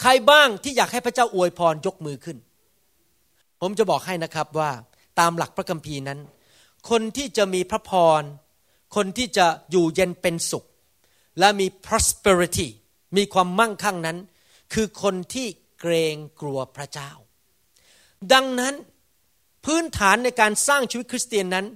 [0.01, 2.37] ใครบ้างที่อยากให้พระเจ้าอวยพรยกมือขึ้น
[3.61, 4.71] ผมจะบอกให้นะครับว่า
[5.19, 6.19] ตามหลักพระคัมภีร์นั้น
[6.91, 8.23] คนที่จะมีพระพร
[8.97, 10.65] คนที่จะอยู่เย็นเป็นสุข
[11.39, 12.69] และมี prosperity
[13.17, 14.19] มีความมั่งคั่งนั้น
[14.73, 15.47] คือคนที่
[15.81, 17.11] เกรงกลัวพระเจ้า
[18.33, 18.75] ดังนั้น
[19.65, 21.67] พื้นฐานในการสร้างชีวิตคริสเตียนนั้น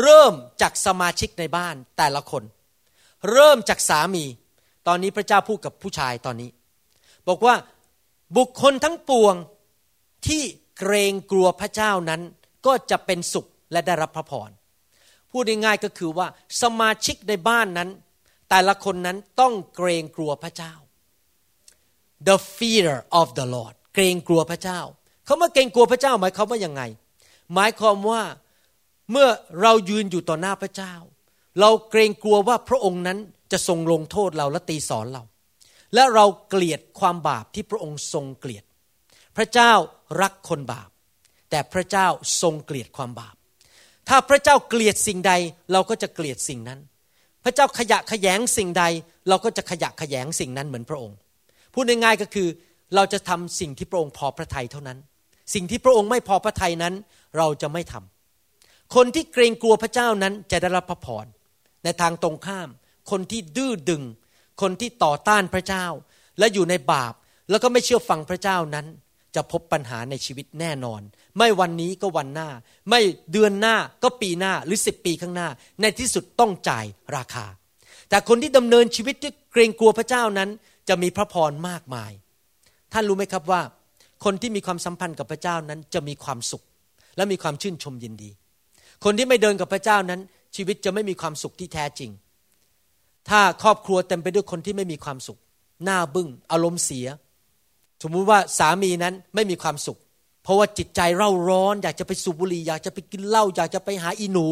[0.00, 2.42] เริ่มจากสมาชิกในบ้านแต่ละคน
[3.30, 4.24] เริ่มจากสามี
[4.86, 6.50] ตอนนี้พระเจ้าพูดกับผู้ชายตอนนี้
[7.28, 7.54] บอกว่า
[8.36, 9.34] บุคคลทั้งปวง
[10.26, 10.42] ที่
[10.78, 12.20] เกรงกลัวพระเจ้านั้น
[12.66, 14.50] ก็จะเป็นสุขและได้รับพระพร
[15.30, 16.26] พูดง่ายๆก็คือว่า
[16.62, 17.88] สมาชิกในบ้านนั้น
[18.50, 20.72] แต่ละคนนั้นต้องเกรงกลัวพระเจ้า
[22.28, 24.80] the fear of the Lord เกรงกลัวพระเจ้า
[25.24, 26.82] เขามาเกรงกลัวพระเจ้าหมายความว่ายังไง
[27.54, 28.22] หมายความว่า
[29.10, 29.28] เมื่อ
[29.62, 30.94] เรายืนอยู่ต่อหน้าพระเจ้า
[31.60, 33.18] เราเกรงกลัวว่าพระองค์นั้น
[33.52, 35.22] จะทรงลงโทษเราและตีสอนเรา
[35.94, 38.64] และเราเกลียดความบาปที่พระองค์ทรงเกลียด
[39.36, 39.72] พระเจ้า
[40.22, 40.88] รักคนบาป
[41.50, 42.06] แต่พระเจ้า
[42.42, 43.34] ทรงเกลียดความบาป
[44.08, 45.32] ถ้าพระเจ้าเกลียดสิ่งใด
[45.72, 46.80] เราก็จะเกลียดสิ่งนั้น
[47.44, 48.84] พระเจ้าขยะขยงสิ่งใด
[49.28, 51.16] เราก็จะขยะขยงสิ่งนั้นเหมือนพระองค์
[51.74, 52.48] พูดง่ายๆก็คือ
[52.94, 54.98] เราจะทำสิ่งที่พระองค์พอพระทัยเท่านั้น
[55.54, 56.94] สิ่งที่พระองค์ไม่พอพระทัยนั้น
[57.38, 61.26] เราจะไม่ทำคนที่เกรงกลัวพระเจ้านั้นจะได้รับพระพร
[61.84, 62.68] ในทางตรงข้าม
[63.10, 64.02] คนที่ดื้อดึง
[64.60, 65.86] คนที่ต่อต้านพระเจ้า
[66.38, 67.14] และอยู่ในบาป
[67.50, 68.86] แล้วก็ไม่เชื่อฟังพระเจ้านั้น
[69.34, 71.00] จะพบปัญหาในชีวิตแน่นอน
[71.36, 72.48] ไม่วันนี้ก็วันหน้า
[72.90, 73.00] ไม่
[73.32, 75.48] เดือนหน้าก็ปีหน้าหรือสิบปีข้างหน้า
[75.80, 76.84] ในที่สุดต้องจ่าย
[77.16, 77.46] ราคา
[78.08, 80.50] แต่คนที่ดำเนินชีวิตที่เกรงกลัวพระเจ้านั้น
[80.88, 82.12] จะมีพระพรมากมาย
[82.92, 83.60] ท่านรู้ไหมครับว่า
[84.24, 86.62] คนที่มีความสัมพันธ์กับพระเจ้านั้นจะมีความสุข
[87.16, 88.30] และมีความชื่นชมยินดี
[89.04, 90.20] คนที่ไม่เดินกับพระเจ้านั้น
[90.56, 92.10] ชีวิตจะไม่มีความสุขที่แท้จริง
[93.30, 95.38] ถ้าครอบครัวเต็มไปด้วยคนที่ไม่มีความสุข
[95.84, 97.06] หน้าบึง้งอารมณ์เสีย
[98.02, 99.98] สมมุติว่าสามีนั้นไม่มีความสุข
[100.44, 104.46] เพราะว่าจิตใจเร่าร้อน อยากจะไปสูบบุหรี่อยากจะไปกินเหล้าอยากจะไปหาอีหนู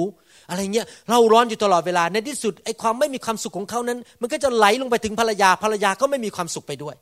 [0.49, 6.95] อะไรเงี้ยเร่าร้อนอยู่ตลอดเวลาในที่สุดไอ้ความไม่มีความสุขของเขานั้น มันก็จะไหลลงไปถึงภรรยาภรรยาก็ไม่มีความสุขไปด้วย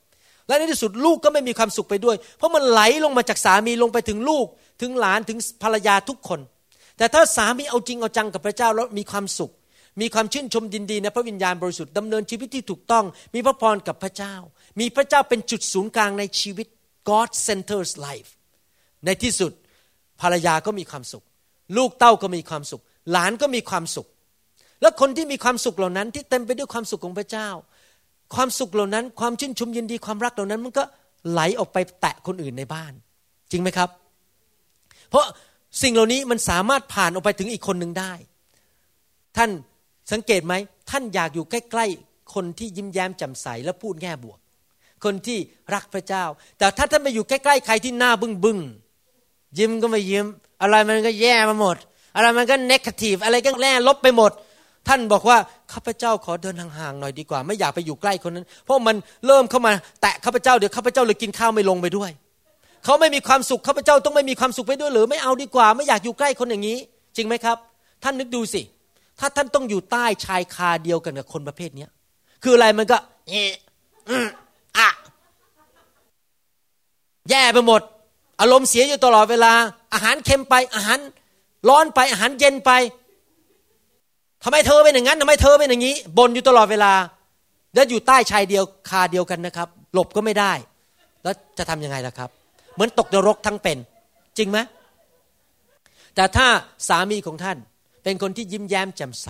[0.46, 4.46] และในที่สุดลูกก็ไม่มีความสุขไปด้วย เพราะมันไหลลงมาจากสามีลงไปถึงลูก
[4.80, 6.40] ถึงหลานถึงภรรยาทุกคน
[6.96, 9.50] แต่ถ้าสามีเอาจริงเอาจังกับพระเจ้าแล้วมีความสุข
[10.00, 14.34] มีความชื่นชมยินดีในพระวิญญาณบริสุทธิ์ดำเนินชีวิตที่ถูกต้อง มีพระพรกับพระเจ้า
[14.80, 16.66] มีพระเจ้าเป็นจุดศูนย์กลางในชีวิต
[17.08, 18.30] God centers life
[19.04, 19.52] ในที่สุด
[20.20, 21.24] ภรรยาก็มีความสุข
[21.76, 22.82] ลูกเต้าก็มีความสุข
[23.12, 24.08] หลานก็มีความสุข
[24.82, 27.48] และคนที่มีความสุขเหล่านั้น ที่เต็มไปด้วยความสุขของพระเจ้า
[28.34, 30.84] ความสุขเหล่านั้น ความชื่นชมยินดีความรักเหล่านั้น มันก็
[31.30, 32.92] ไหลออกไปแตะคนอื่นในบ้าน
[33.50, 33.90] จริงไหมครับ
[35.10, 35.24] เพราะ
[35.82, 38.12] สิ่งเหล่านี้มันสามารถผ่านออกไปถึงอีกคนหนึ่งได้
[39.36, 39.50] ท่าน
[40.12, 40.54] สังเกตไหม
[40.90, 44.38] ท่านอยากอยู่ใกล้ ๆ คนที่ยิ้มแย้มแจ่มใสและพูดแง่บวก
[45.04, 45.38] คนที่
[45.74, 46.24] รักพระเจ้า
[46.58, 48.58] แต่ถ้าท่านไปอยู่ใกล้ๆใครที่หน้าบึ้งบึ้ง
[49.58, 50.26] ยิ้มก็ไม่ยิ้ม
[50.62, 51.76] อะไรมันก็แย่มาหมด
[52.16, 54.32] อะไรมันก็เนกาทีฟอะไรก็แย่ลบไปหมด
[54.88, 55.38] ท่านบอกว่า
[55.72, 62.10] ข้าพเจ้าขอเดินห่างๆหน่อยดีกว่า ไม่อยากไปอยู่ใกล้คนนั้น เพราะมันเริ่มเข้ามาแตะข้าพเจ้าเดี๋ยวข้าพเจ้าเลยกินข้าวไม่ลงไปด้วย
[62.84, 66.78] เขาไม่มีความสุขข้าพเจ้าต้องไม่มีความสุขไปด้วยหรือไม่เอาดีกว่า ไม่อยากอยู่ใกล้คนอย่างนี้
[67.16, 67.56] จริงไหมครับ
[68.02, 68.62] ท่านนึกดูสิ
[69.18, 71.90] ถ้าท่านต้องอยู่ใต้ชายคาเดียวกันกับคนประเภทเนี้ย
[72.42, 72.96] คืออะไรมันก็
[73.28, 73.52] เอะ
[74.78, 74.88] อะ
[77.30, 77.80] แย่ไปหมด
[78.40, 79.52] อารมณ์เสียอยู่ตลอดเวลา
[79.94, 80.98] อาหารเค็มไป อาหาร
[81.68, 82.70] ร้อนไป อาหารเย็นไป
[84.44, 86.92] ทำไมเธอเป็นอย่างนั้นทำไมเธอเป็นอย่างนี้บ่นอยู่ตลอดเวลา
[87.74, 90.52] แล้วอยู่ใต้ชายเดียวคาเดียวกันนะครับ หลบก็ไม่ได้
[91.22, 92.30] แล้วจะทำยังไงล่ะครับ
[92.74, 93.78] เหมือนตกนรกทั้งเป็น
[94.38, 94.58] จริงไหม
[96.14, 96.46] แต่ถ้า
[96.88, 97.56] สามีของท่าน
[98.08, 99.28] เป็นคนที่ยิ้มแย้มแจ่มใส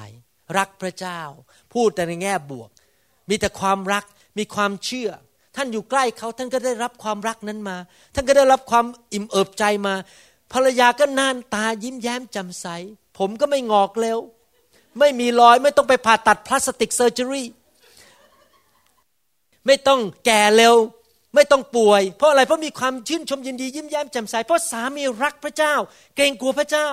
[0.59, 1.21] รักพระเจ้า
[1.75, 2.71] พูดแต่ในแง่บวก
[3.29, 4.05] มีแต่ความรัก
[4.39, 5.11] มีความเชื่อ
[5.57, 7.77] ท่านอยู่ใกล้เขาท่านก็ได้รับความรักนั้นมา
[8.15, 9.95] ท่านก็ได้รับความอิ่มเอิบใจมา
[10.53, 12.67] ภรรยาก็หน้าตายิ้มแย้มแจ่มใส
[13.19, 14.19] ผมก็ไม่หงอกเร็ว
[14.99, 17.49] ไม่มีรอยไม่ต้องไปผ่าตัด plastic surgery
[19.67, 20.75] ไม่ต้องแก่เร็ว
[21.35, 25.75] ไม่ต้องป่วย เพราะอะไรเพราะมีความชื่นชมยินดียิ้มแย้มแจ่มใสเพราะสามีรักพระเจ้า
[26.17, 26.89] เกรงกลัวพระเจ้า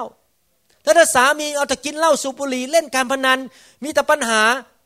[0.86, 3.40] ถ้าถ้าสามีเอาแต่กินเหล้าสูบบุหรี่เล่นการพนัน
[3.84, 4.42] มีแต่ปัญหา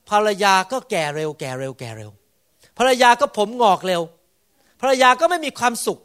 [0.09, 2.11] ภรรยาก็แก่เร็ว แก่เร็วแก่เร็ว
[2.77, 4.01] ภรรยาก็ผมหงอกเร็ว
[4.81, 5.99] ภรรยาก็ไม่มีความสุข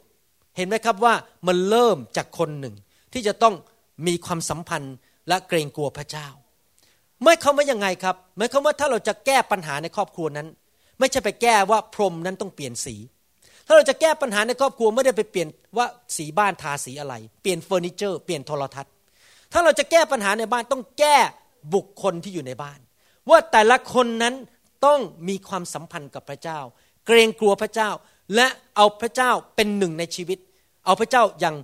[0.57, 1.13] เห็นไหมครับว่า
[1.47, 2.75] มันเริ่มจากคนหนึ่ง
[3.13, 3.55] ที่จะต้อง
[4.07, 4.95] มีความสัมพันธ์
[5.27, 6.27] และเกรงกลัวพระเจ้า
[7.23, 10.47] ไม่เขาว่ายังไงครับหมายควาว่าถ้าเราจะแก้ปัญหาในครอบครัวนั้น
[10.99, 12.95] ไม่ใช่ไปแก้ว่าพรมนั้นต้องเปลี่ยนสี
[13.67, 15.85] ถ้าเราจะแก้ปัญหาในครอบครัวไม่ได้ไปเปลี่ยนว่า
[16.17, 18.91] สีบ้านทาสีอะไร เปลี่ยนเฟอร์นิเจอร์ เปลี่ยนโทรทัศน์
[19.51, 21.17] ถ้าเราจะแก้ปัญหาในบ้านต้องแก้
[21.73, 22.79] บุคคลที่อยู่ในบ้าน
[23.29, 24.35] ว่าแต่ละคนนั้น
[24.85, 26.59] ต้องมีความสัมพันธ์กับพระเจ้า
[27.05, 27.89] เกรงกลัวพระเจ้า
[28.35, 30.39] และเอาพระเจ้าเป็นหนึ่งในชีวิต
[30.85, 31.55] เอาพระเจ้าอย่าง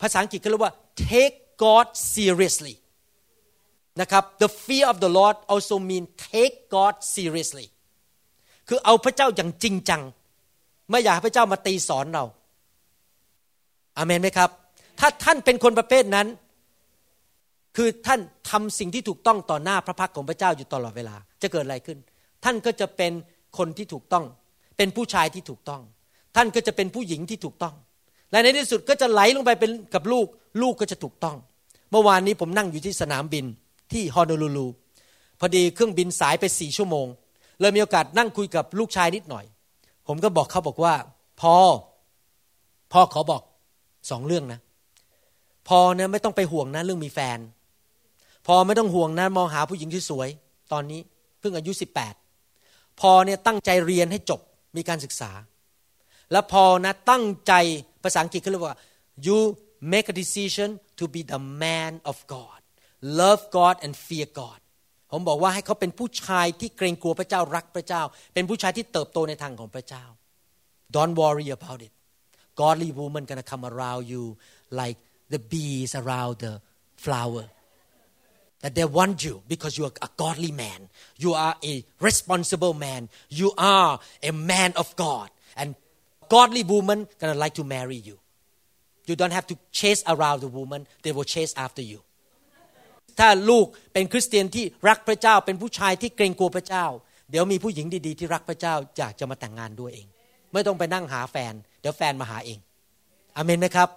[0.00, 2.74] ภาษาอังกฤษเขาเรียกว่า take God seriously
[4.00, 7.66] นะครับ the fear of the Lord also mean take God seriously
[8.68, 10.02] คือเอาพระเจ้าอย่างจริงจัง
[10.90, 12.24] ไม่อยากพระเจ้ามาตีสอนเรา
[13.96, 14.50] อาเมนไหมครับ
[15.00, 16.26] ถ้าท่านเป็นคนประเภทนั้น
[17.76, 21.98] คือท่านทำสิ่งที่ถูกต้องต่อหน้าพระพักของพระเจ้าอยู่ตลอดเวลา จะเกิดอะไรขึ้น
[22.44, 23.12] ท่านก็จะเป็น
[23.58, 24.24] คนที่ถูกต้อง
[24.76, 25.82] เป็นผู้ชายที่ถูกต้อง
[26.36, 27.74] ท่านก็จะเป็นผู้หญิงที่ถูกต้อง
[28.30, 30.26] และในที่สุดก็จะไหลลงไปเป็นกับลูก
[30.62, 31.36] ลูกก็จะถูกต้อง
[31.90, 33.44] เมื่อวานนี้ผมนั่งอยู่ที่สนามบิน
[33.92, 34.66] ที่ฮอนโลูลู
[35.40, 37.06] พอดีเครื่องบินสายไปสี่ชั่วโมง
[37.60, 39.44] เลยมีโอกาสนั่งคุยกับลูกชายนิดหน่อย
[40.06, 40.94] ผมก็บอกเขาบอกว่า
[41.40, 41.56] พ่อ
[42.92, 43.42] พ่อขอบอก
[44.10, 44.60] สองเรื่องนะ
[45.68, 47.38] พอเนี่ยไม่ต้องไปห่วงนะเรื่องมีแฟน
[48.46, 50.28] พอไม่ต้องห่วงนะมองหาผู้หญิงที่สวย
[50.72, 51.00] ตอนนี้
[51.40, 52.14] เพิ่งอายุสิบแปด
[53.00, 54.40] พอเนี่ยตั้งใจเรียนให้จบ
[54.76, 55.30] มีการศึกษา
[56.32, 57.52] แล้วพอนะตั้งใจ
[58.04, 58.76] ภาษาอังกฤษเขาเรียกว่า
[59.26, 59.38] you
[59.92, 62.60] make a decision to be the man of God
[63.20, 64.60] love God and fear God
[65.10, 68.02] ผมบอกว่าให้เขาเป็นผู้ชายที่เกรงกลัวพระเจ้ารักพระเจ้า
[68.34, 70.04] เป็นผู้ชายที่เติบโตในทางของพระเจ้า
[70.94, 71.92] don't worry about it
[72.60, 74.22] godly woman gonna come around you
[74.80, 74.98] like
[75.34, 76.52] the bees around the
[77.04, 77.44] flower
[78.63, 80.79] that they want you because you are a godly man
[81.17, 85.75] you are a responsible man you are a man of God and
[86.35, 88.17] godly woman gonna like to marry you
[89.07, 92.01] you don't have to chase around the woman they will chase after you
[93.19, 96.85] ถ้าลูกเป็นคริสเตียนที่รักพระเจ้า เป็นผู้ชายที่เกรงกลัวพระเจ้า
[97.31, 100.07] เดี๋ยวมีผู้หญิงดีๆที่รักพระเจ้าอยากจะมาแต่งงานด้วยเอง
[100.53, 102.59] ไม่ต้องไปนั่งหาแฟน เดี๋ยวแฟนมาหาเอง
[103.35, 103.89] อเมนไหมครับ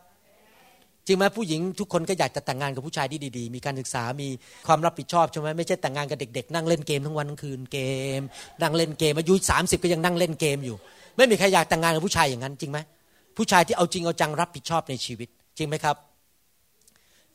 [1.08, 4.28] จริงไหมผู้หญิงทุกคนก็อยากจะแต่งงานกับผู้ชายที่ดีๆ มีการศึกษา มี
[4.67, 7.80] ความรับผิดชอบใช่ไหมไม่ใช่แต่งงานกับเด็กๆ นั่งเล่นเกมทั้งวันทั้งคืนเก
[8.20, 8.22] ม
[8.62, 10.78] นั่งเล่นเกมอายุสามสิบก็ยังนั่งเล่นเกมอยู่
[11.17, 12.80] ไม่มีใครอยากแต่งงานกับผู้ชายอย่างนั้นจริงไหม
[13.38, 15.96] ผู้ชายที่เอาจริงเอาจังรับผิดชอบในชีวิต จริงไหมครับ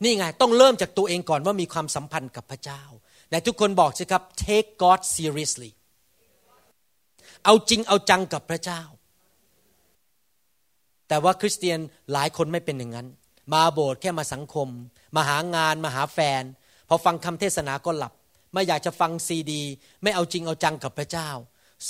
[0.03, 2.81] นี่ไงต้องเริ่มจากตัวเองก่อนว่ามีความสัมพันธ์กับพระเจ้า
[3.29, 5.71] แต่ทุกคนบอกสิครับ take God seriously
[7.45, 8.81] เอาจริงเอาจังกับพระเจ้า
[11.07, 11.79] แต่ว่าคริสเตียน
[12.13, 13.07] หลายคนไม่เป็นอย่างนั้น
[13.53, 14.67] มาโบสถ์แค่มาสังคม
[15.15, 16.43] มาหางานมาหาแฟน
[16.87, 18.13] พอฟังคำเทศนาก็หลับ
[18.53, 19.61] ไม่อยากจะฟังซีดี
[20.03, 21.29] ไม่เอาจริงเอาจังกับพระเจ้า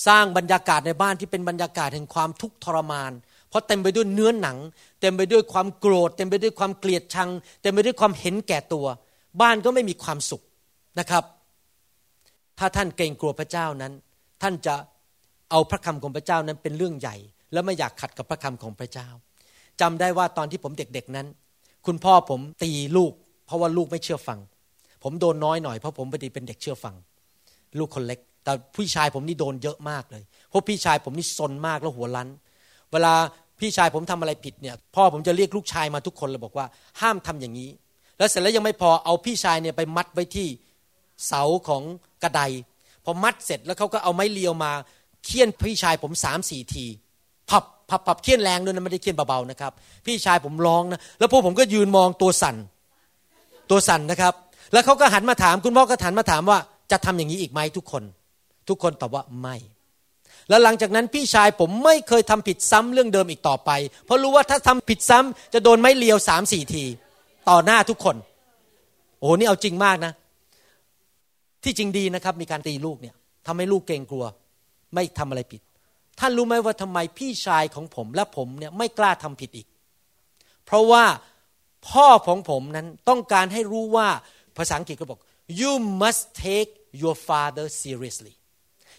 [0.07, 3.11] สร้างบรรยากาศในบ้านที่เป็นบรรยากาศแห่งความทุกข์ทรมาน
[3.49, 4.57] เพราะเต็มไปด้วยเนื้อหนัง
[5.01, 7.29] เต็มไปด้วยความโกรธ เต็มไปด้วยความเกลียดชัง
[7.61, 8.85] เต็มไปด้วยความเห็นแก่ตัว
[9.41, 10.41] บ้านก็ไม่มีความสุข
[10.99, 11.23] นะครับ
[12.59, 13.93] ถ้าท่านเกรงกลัวพระเจ้านั้น
[14.41, 14.75] ท่านจะ
[15.51, 17.15] เอาพระคำของพระเจ้านั้นเป็นเรื่องใหญ่
[17.53, 19.07] และไม่อยากขัดกับพระคำของพระเจ้า
[19.81, 21.27] จำได้ว่าตอนที่ผมเด็กๆนั้น
[21.85, 23.13] คุณพ่อผมตีลูก
[23.45, 24.39] เพราะว่าลูกไม่เชื่อฟัง
[25.03, 26.95] ผมโดนน้อยหน่อยเพราะผมพอดีเป็นเด็กเชื่อฟัง
[27.79, 32.29] ลูกคนเล็ก แต่พี่ชายผมนี่โดนเยอะมากเลยเพราะพี่ชายผมนี่ซนมากแล้วหัวลั้น
[32.91, 33.13] เวลา
[33.59, 36.65] พี่ชายผมทำอะไรผิดเนี่ยพ่อผมจะเรียกลูกชายมาทุกคนเลยบอกว่า
[37.01, 37.69] ห้ามทำอย่างนี้
[38.17, 40.47] แล้วเสร็จแล้วยังไม่พอเอาพี่ชายเนี่ยไปมัดไว้ที่
[41.27, 41.83] เสาของ
[42.23, 42.41] กระได
[43.05, 44.71] พอมัดเสร็จแล้วเขาก็เอาไม้เลียวมา
[45.25, 46.85] เคี่ยนพี่ชายผมสามสี่ที
[47.49, 47.63] พับ
[47.93, 49.71] พับพับเคี่ยนแรงด้วยนะไม่ได้เคี่ยนเบาๆนะครับ
[50.05, 52.55] พี่ชายผมร้องนะแล้วพวกผมก็ยืนมองตัวสั่น
[53.69, 54.33] ตัวสั่นนะครับ
[54.73, 56.57] แล้วเขาก็หันมาถามคุณพ่อก็หันมาถามว่า
[56.91, 58.03] จะทำอย่างนี้อีกไหมทุกคน
[58.69, 59.55] ทุกคนตอบว่าไม่
[60.49, 63.71] แล้วหลังจากนั้นพี่ชายผมไม่เคยทำผิดซ้ำเรื่องเดิมอีกต่อไป
[64.05, 66.83] เพราะรู้ว่าถ้าทำผิดซ้ำจะโดนไม้เลียวสามสี่ที
[67.49, 68.15] ต่อหน้าทุกคน
[69.19, 70.13] โอ้โหนี่เอาจริงมากนะ
[71.63, 73.15] ที่จริงดีนะครับ มีการตีลูกเนี่ย
[73.47, 74.25] ทำให้ลูกเกรงกลัว
[74.93, 75.61] ไม่ทำอะไรผิด
[76.19, 79.67] ท่านรู้ไหมว่าทำไมพี่ชายของผมและผมเนี่ยไม่กล้าทำผิดอีก
[80.65, 81.03] เพราะว่า
[81.89, 84.07] พ่อของผมนั้นต้องการให้รู้ว่า
[84.57, 85.19] ภาษาอังกฤษก็บอก
[85.61, 88.33] you must take your father seriously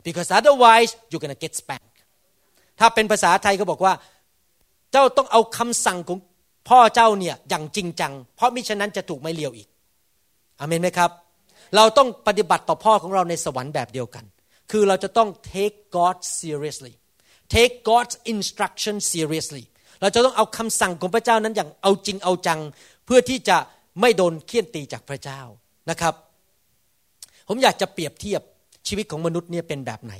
[0.07, 1.99] because otherwise you're gonna get spanked
[2.81, 3.95] ถ้าเป็นภาษาไทยก็บอกว่า
[4.93, 6.19] เจ้าต้องเอาคำสั่งของ
[6.69, 9.69] พ่อเจ้าเนี่ยอย่างจริงจัง เพราะมิฉะนั้นจะถูกไม่เลียวอีก
[10.61, 11.11] อเมนไหมครับ
[11.77, 14.25] เราต้องปฏิบัติต่อพ่อของเราในสวรรค์แบบเดียวกัน
[14.71, 16.95] คือเราจะต้อง take God seriously
[17.55, 19.65] take God's instruction seriously
[20.01, 22.61] เราจะต้องเอาคำสั่งของพระเจ้านั้นอย่างเอาจริงเอาจัง
[23.07, 23.57] เพื่อที่จะ
[24.01, 25.41] ไม่โดนเคี่ยนตีจากพระเจ้า
[25.91, 26.15] นะครับ
[27.49, 28.43] ผมอยากจะเปรียบเทียบ
[28.89, 30.15] ชีวิตของมนุษย์เนี่ยเป็นแบบไหน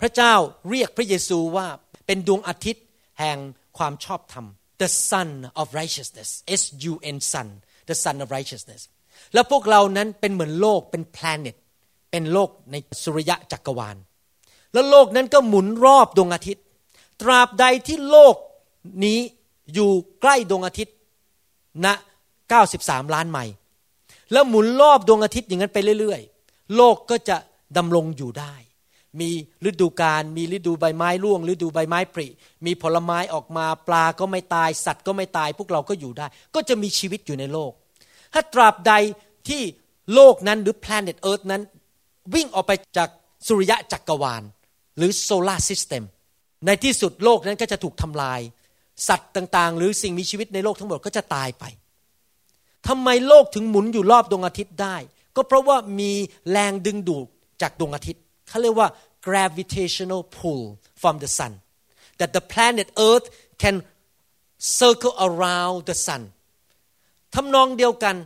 [0.00, 0.34] พระเจ้า
[0.70, 1.66] เรียกพระเยซูว่า
[2.06, 2.84] เป็นดวงอาทิตย์
[3.20, 3.38] แห่ง
[3.78, 4.46] ความชอบธรรม
[4.82, 5.30] the sun
[5.60, 6.30] of righteousness
[6.60, 7.48] S U N sun
[7.90, 8.82] the sun of righteousness
[9.34, 11.56] แล้วพวกเรานั้นเป็นเหมือนโลกเป็น planet
[12.10, 13.96] เป็นโลกในสุริยะจักรวาล
[14.72, 16.63] แล้วโลกนั้นก็หมุนรอบดวงอาทิตย์
[17.24, 18.36] ตราบใดที่โลก
[19.04, 19.20] นี้
[19.74, 20.94] อยู่ใกล้ดวงอาทิตย์
[21.84, 21.86] ณ
[22.50, 23.54] 93 ล้านไมล์
[24.32, 27.36] แล้วหมุนรอบดวงอาทิตย์อย่างนั้นไปเรื่อยๆ โลกก็จะ
[27.76, 28.54] ดำรงอยู่ได้
[29.20, 29.30] มี
[29.68, 32.26] ฤดูกาลมีฤดูใบไม้ร่วง ฤดูใบไม้ผลิ
[32.66, 37.72] มีผลไม้ออกมาปลาก็ไม่ตาย สัตว์ก็ไม่ตาย พวกเราก็อยู่ได้ ก็จะมีชีวิตอยู่ในโลก
[38.34, 38.92] ถ้าตราบใด
[39.48, 39.62] ที่
[40.14, 41.62] โลกนั้นหรือ planet earth นั้น
[42.34, 43.08] วิ่งออกไปจาก
[43.46, 44.42] สุริยะจักรวาล
[44.96, 46.02] หรือ solar system
[46.66, 48.40] ในที่สุดโลกนั้นก็จะถูกทำลาย
[49.08, 51.64] สัตว์ต่างๆ หรือสิ่งมีชีวิตในโลกทั้งหมดก็จะตายไป
[52.88, 54.96] ทำไมโลกถึงหมุนอยู่รอบดวงอาทิตย์ได้
[55.36, 56.12] ก็เพราะว่ามี
[56.50, 57.26] แรงดึงดูด
[57.62, 58.88] จากดวงอาทิตย์เขาเรียกว่า
[59.26, 60.62] gravitational pull
[61.00, 61.52] from the sun
[62.18, 63.26] that the planet Earth
[63.62, 63.76] can
[64.78, 66.22] circle around the sun
[67.34, 68.16] ทำนองเดียวกัน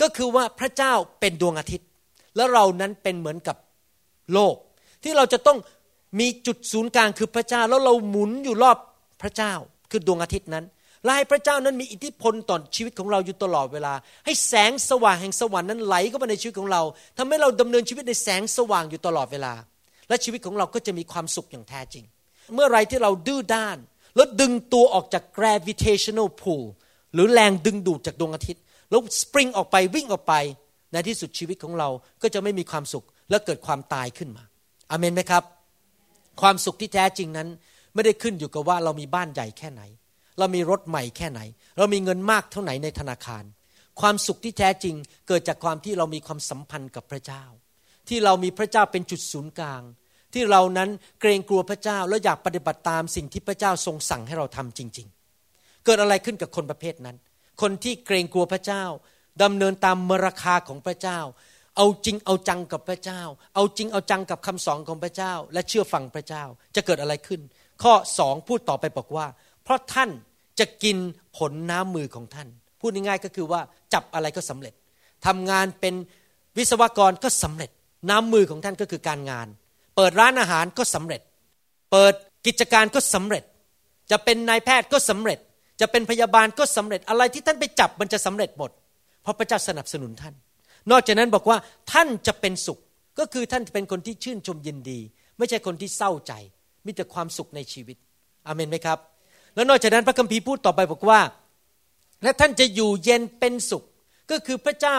[0.00, 1.88] ก็คือว่าพระเจ้าเป็นดวงอาทิตย์
[2.36, 3.56] แล้วเรานั้นเป็นเหมือนกับ
[4.32, 4.56] โลก
[5.02, 5.58] ที่เราจะต้อง
[6.20, 8.78] มีจุดศูนย์กลางคือพระเจ้าแล้วเราหมุนอยู่รอบ
[9.22, 9.52] พระเจ้า
[9.90, 10.64] คือดวงอาทิตย์นั้น
[11.04, 13.94] และให้พระเจ้านั้นมีอิทธิพลต่อชีวิตของเราอยู่ตลอดเวลา
[14.24, 16.82] ให้แสงสว่างแห่งสวรรค์นั้นไหลเข้ามาในชีวิตของเรา
[17.18, 19.54] ทำให้เราดำเนินชีวิตในแสงสว่างอยู่ตลอดเวลา
[20.08, 22.04] และชีวิตของเราก็จะมีความสุขอย่างแท้จริง
[22.54, 23.78] เมื่อไรที่เราดื้อด้าน
[24.16, 26.64] แล้วดึงตัวออกจาก gravitational pull
[27.14, 30.34] หรือแรงดึงดูดจากดวงอาทิตย์ แล้วสปริงออกไปวิ่งออกไป
[30.92, 31.88] ในที่สุดชีวิตของเรา
[32.22, 34.44] ก็จะไม่มีความสุขและเกิดความตายขึ้นมา
[34.90, 35.44] อเมนไหมครับ
[36.40, 37.48] ความสุขที่แท้จริงนั้น
[37.94, 39.82] ไม่ได้ขึ้นอยู่กับว่าเรามีบ้านใหญ่แค่ไหน
[40.38, 41.40] เรามีรถใหม่แค่ไหน
[41.78, 43.44] เรามีเงินมากเท่าไหนในธนาคาร
[44.00, 44.94] ความสุขที่แท้จริง
[45.28, 47.44] เกิดจากความที่เรามีความสัมพันธ์กับพระเจ้า
[48.08, 49.82] ที่เรามีพระเจ้าเป็นจุดศูนย์กลาง
[50.34, 55.08] ที่เรานั้นเกรงกลัวพระเจ้าและอยากปฏิบัติตามสิ่งที่พระเจ้าทรงสั่งให้เราทำจริง
[55.46, 57.16] ๆ เกิดอะไรขึ้นกับคนประเภทนั้น
[57.62, 58.84] คนที่เกรงกลัวพระเจ้า
[59.42, 61.20] ดำเนินตามมรคาของพระเจ้า
[61.76, 63.20] เอาจริงเอาจังกับพระเจ้า
[63.54, 66.44] เอาจริงเอาจังกับคำสอนของพระเจ้า และเชื่อฟังพระเจ้า
[66.74, 67.40] จะเกิดอะไรขึ้น
[67.82, 69.26] ข้อสองพูดต่อไปบอกว่า
[69.64, 70.10] เพราะท่าน
[70.58, 70.96] จะกิน
[71.36, 72.48] ผลน้ำมือของท่าน
[72.80, 73.60] พูดง่ายๆก็คือว่า
[73.94, 74.74] จับอะไรก็สำเร็จ
[75.26, 75.94] ทำงานเป็น
[76.58, 77.70] วิศวกรก็สำเร็จ
[78.10, 79.48] น้ำมือของท่านก็คือการงาน
[79.96, 81.20] เปิดร้านอาหารก็สำเร็จ
[81.92, 82.14] เปิด
[82.46, 83.44] กิจการก็สำเร็จ
[84.10, 85.38] จะเป็นนายแพทย์ก็สำเร็จ
[85.80, 88.70] จะเป็นพยาบาลก็สำเร็จอะไรที่ท่านไปจับมันจะสำเร็จหมด
[89.22, 90.34] เพราะพระเจ้าสนับสนุนท่าน
[90.90, 91.58] นอกจากนั้นบอกว่า
[91.92, 92.78] ท่านจะเป็นสุข
[93.18, 95.00] ก็คือท่านเป็นคนที่ชื่นชมยินดี
[95.38, 96.32] ไม่ใช่คนที่เศร้าใจ
[96.86, 97.96] มีแต่ความสุขในชีวิต
[98.46, 98.98] อาเมนไหมครับ
[99.54, 101.20] แล้วนอกจากนั้นพระคัมภีร์พูดต่อไปบอกว่า
[102.22, 103.84] และท่านจะอยู่เย็นเป็นสุข
[104.30, 104.98] ก็คือพระเจ้า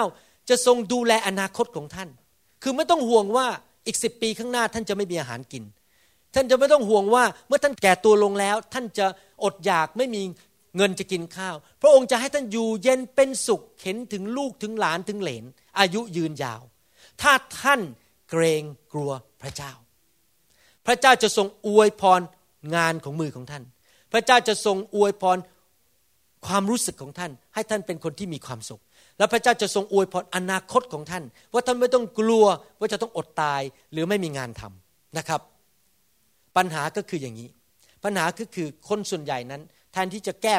[0.50, 2.10] จะทรงดูแลอนาคตของท่าน
[2.64, 3.48] คือไม่ต้องห่วงว่า
[3.88, 5.64] อีกสิปีข้างหน้าท่านจะไม่มีอาหารกิน
[6.36, 9.08] ท่านจะไม่ต้องห่วงว่าเมื่อท่านแก่ตัวลงแล้ว ท่านจะ
[9.44, 10.22] อดอยากไม่มี
[10.78, 15.46] เงินจะกินข้าว พระองค์จะให้ท่านอยู่เย็นเป็นสุขเห็นถึงลูกถึงหลานถึงเหลน
[15.80, 16.62] อายุยืนยาว
[17.22, 17.82] ถ้าท่าน
[18.30, 18.64] เกรง
[18.94, 19.12] กลัว
[19.42, 19.72] พระเจ้า
[20.86, 22.22] พระเจ้าจะทรงอวยพร
[22.76, 23.64] งานของมือของท่าน
[24.12, 25.38] พระเจ้าจะทรงอวยพร
[26.48, 28.82] ความรู้สึกของท่าน ให้ท่านเป็นคนที่มีความสุข
[29.18, 31.24] และพระเจ้าจะทรงอวยพรอนาคตของท่าน
[31.54, 32.46] ว่าท่านไม่ต้องกลัว
[32.80, 33.62] ว่าจะต้องอดตาย
[33.92, 35.42] หรือไม่มีงานทำนะครับ
[36.58, 37.50] ปัญหาก็คืออย่างนี้
[38.04, 39.62] ปัญหาก็คือคนส่วนใหญ่นั้น
[39.92, 40.56] แทนที่จะแก้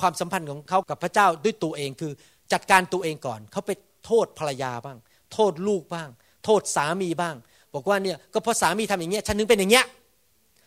[0.00, 2.12] ความสัมพันธ์ของเขากับพระเจ้าด้วยตัวเองคือ
[2.52, 3.70] จัดการตัวเองก่อน เขาไป
[4.06, 4.98] โทษภรรยาบ้าง
[5.32, 6.08] โทษลูกบ้าง
[6.44, 7.34] โทษสามีบ้าง
[7.74, 9.86] บอกว่าเนี่ยก็เพราะสามีทำอย่างเงี้ยฉันนึงเป็นอย่างเงี้ย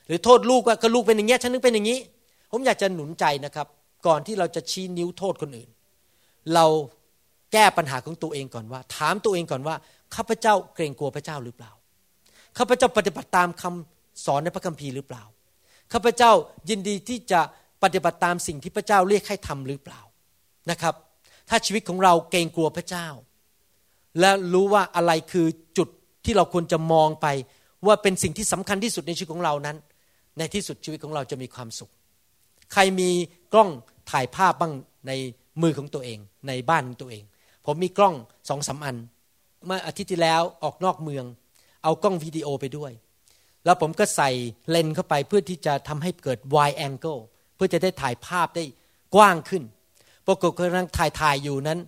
[0.08, 2.00] หรือโทษลูกว่าก็ลูกเป็นอย่างเงี้ยฉันนึงเป็นอย่างนี้
[2.52, 3.68] ผมอยากจะหนุนใจนะครับ
[4.08, 5.70] ก่อนที่เราจะชี้นิ้วโทษคนอื่น
[6.54, 6.66] เรา
[7.54, 9.76] แก้ปัญหาของตัวเองก่อนว่า ถามตัวเองก่อนว่า
[10.16, 11.72] ข้าพเจ้าเกรงกลัวพระเจ้าหรือเปล่า
[12.58, 15.24] ข้าพเจ้าปฏิบัติตามคำสอนในพระคัมภีร์หรือเปล่า
[15.94, 16.32] ข้าพเจ้า
[16.70, 17.42] ยินดีที่จะ
[17.84, 20.02] ปฏิบัติตามสิ่งที่พระเจ้าเรียกให้ทำหรือเปล่า
[20.72, 20.96] นะครับ
[21.50, 23.08] ถ้าชีวิตของเราเกรงกลัวพระเจ้า
[24.20, 25.90] และรู้ว่าอะไรคือจุด
[26.26, 27.28] ที่เราควรจะมองไป
[27.86, 29.78] ว่าเป็นสิ่งที่สำคัญที่สุดในชีวิตของเรานั้น
[30.38, 31.92] ในที่สุดชีวิตของเราจะมีความสุข
[32.74, 33.10] ใครมี
[33.54, 33.70] กล้อง
[34.12, 34.74] ถ่ายภาพบ้าง
[35.08, 35.12] ใน
[35.62, 37.24] มือของตัวเอง ในบ้านของตัวเอง
[37.66, 38.16] ผมมีกล้อง
[38.50, 38.96] สองสาอัน
[39.66, 41.26] เมื่ออาทิตย์ที่แล้วออกนอกเมือง
[41.84, 42.92] เอากล้องวิดีโอไปด้วย
[43.66, 44.30] แล้วผมก็ใส่
[44.70, 47.22] เลนส์เข้าไปเพื่อที่จะทำให้เกิด wide angle
[47.56, 48.64] เพื่อจะได้ถ่ายภาพได้
[49.16, 49.64] กว้างขึ้น
[50.28, 51.80] ปรากฏกำลังถ่ายถ่ายอยู่นั้น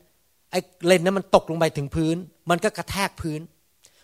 [0.52, 2.16] ไอ้เลนส์นั้นมันตกลงไปถึงพื้น
[2.50, 3.42] มันก็กระแทกพื้น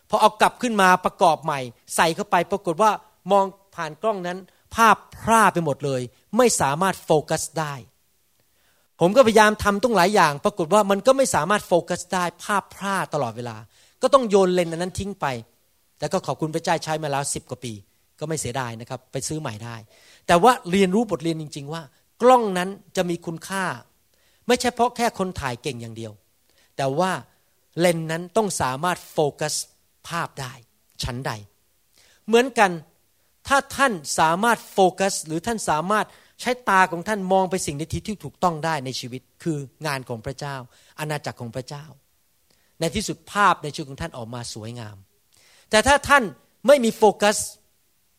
[0.10, 1.60] พอเอากลับขึ้นมาประกอบใหม่
[1.96, 2.92] ใส่เข้าไปปรากฏว่า
[3.32, 4.38] มองผ่านกล้องนั้น
[4.76, 6.02] ภาพพร่าไปหมดเลย
[6.38, 7.74] ไม่สามารถโฟกัสได้
[9.00, 13.58] ผมก็พยายามทำต้องหลายอย่าง ปรากฏว่ามันก็ไม่สามารถโฟกัสได้ ภาพพร่าตลอดเวลา
[14.02, 15.26] ก็ต้องโยนเลนส์นนั้นทิ้งไป
[15.98, 17.74] แต่ก็ขอบคุณพระเจ้าใช้มาแล้วสิบกว่าปี
[18.20, 19.76] ก็ไม่เสียดายนะครับ ไปซื้อใหม่ได้
[20.28, 21.82] แต่ว่าเรียนรู้บทเรียนจริง ๆ ว่า
[22.22, 23.64] กล้องนั้นจะมีคุณค่า
[24.48, 26.12] ไม่ใช่เพราะแค่คนถ่ายเก่งอย่างเดียว
[26.78, 27.12] แต่ว่า
[27.80, 29.56] เลนส์นั้นต้องสามารถโฟกัส
[30.08, 30.54] ภาพได้
[31.04, 31.32] ชั้นใด
[32.28, 32.72] เหมือนกัน
[33.48, 36.06] ถ้าท่านสามารถโฟกัส หรือท่านสามารถ
[36.42, 40.56] ใช้ตาของท่านมองไปสิ่งในที่ที่ถูกต้องได้ในชีวิต คืองานของพระเจ้า
[41.00, 41.86] อาณาจักรของพระเจ้า
[42.80, 44.98] ในที่สุดภาพในชีวิตของท่านออกมาสวยงาม
[45.70, 46.24] แต่ถ้าท่าน
[46.68, 47.38] ไม่มีโฟกัส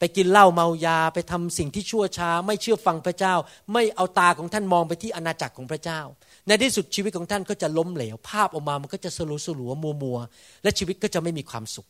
[0.05, 3.35] ไปกินเหล้าเมายาไปทำสิ่งที่ชั่วช้า ไม่เชื่อฟังพระเจ้า
[3.73, 6.01] ไม่เอาตาของท่านมองไปที่อาณาจักรของพระเจ้า
[6.47, 10.19] ในที่สุดชีวิตของท่านก็จะล้มเหลว ภาพออกมามันก็จะสลัวสลัวมัวมัว
[10.63, 11.87] และชีวิตก็จะไม่มีความสุข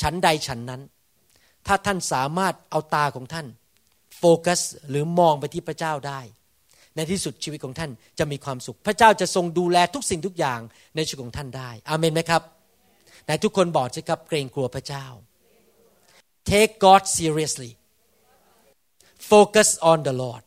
[0.00, 0.80] ฉันใดฉันนั้น
[1.66, 3.46] ถ้าท่านสามารถเอาตาของท่าน
[4.18, 6.20] โฟกัสหรือมองไปที่พระเจ้าได้
[6.96, 10.60] ในที่สุดชีวิตของท่านจะมีความสุข พระเจ้าจะทรงดูแลทุกสิ่งทุกอย่าง
[10.96, 12.42] ในชีวิตของท่านได้ อาเมนไหมครับ
[13.24, 15.06] ไหนทุกคนบอกสิครับเกรงกลัวพระเจ้า
[16.50, 17.72] take God seriously
[19.32, 20.42] focus on the Lord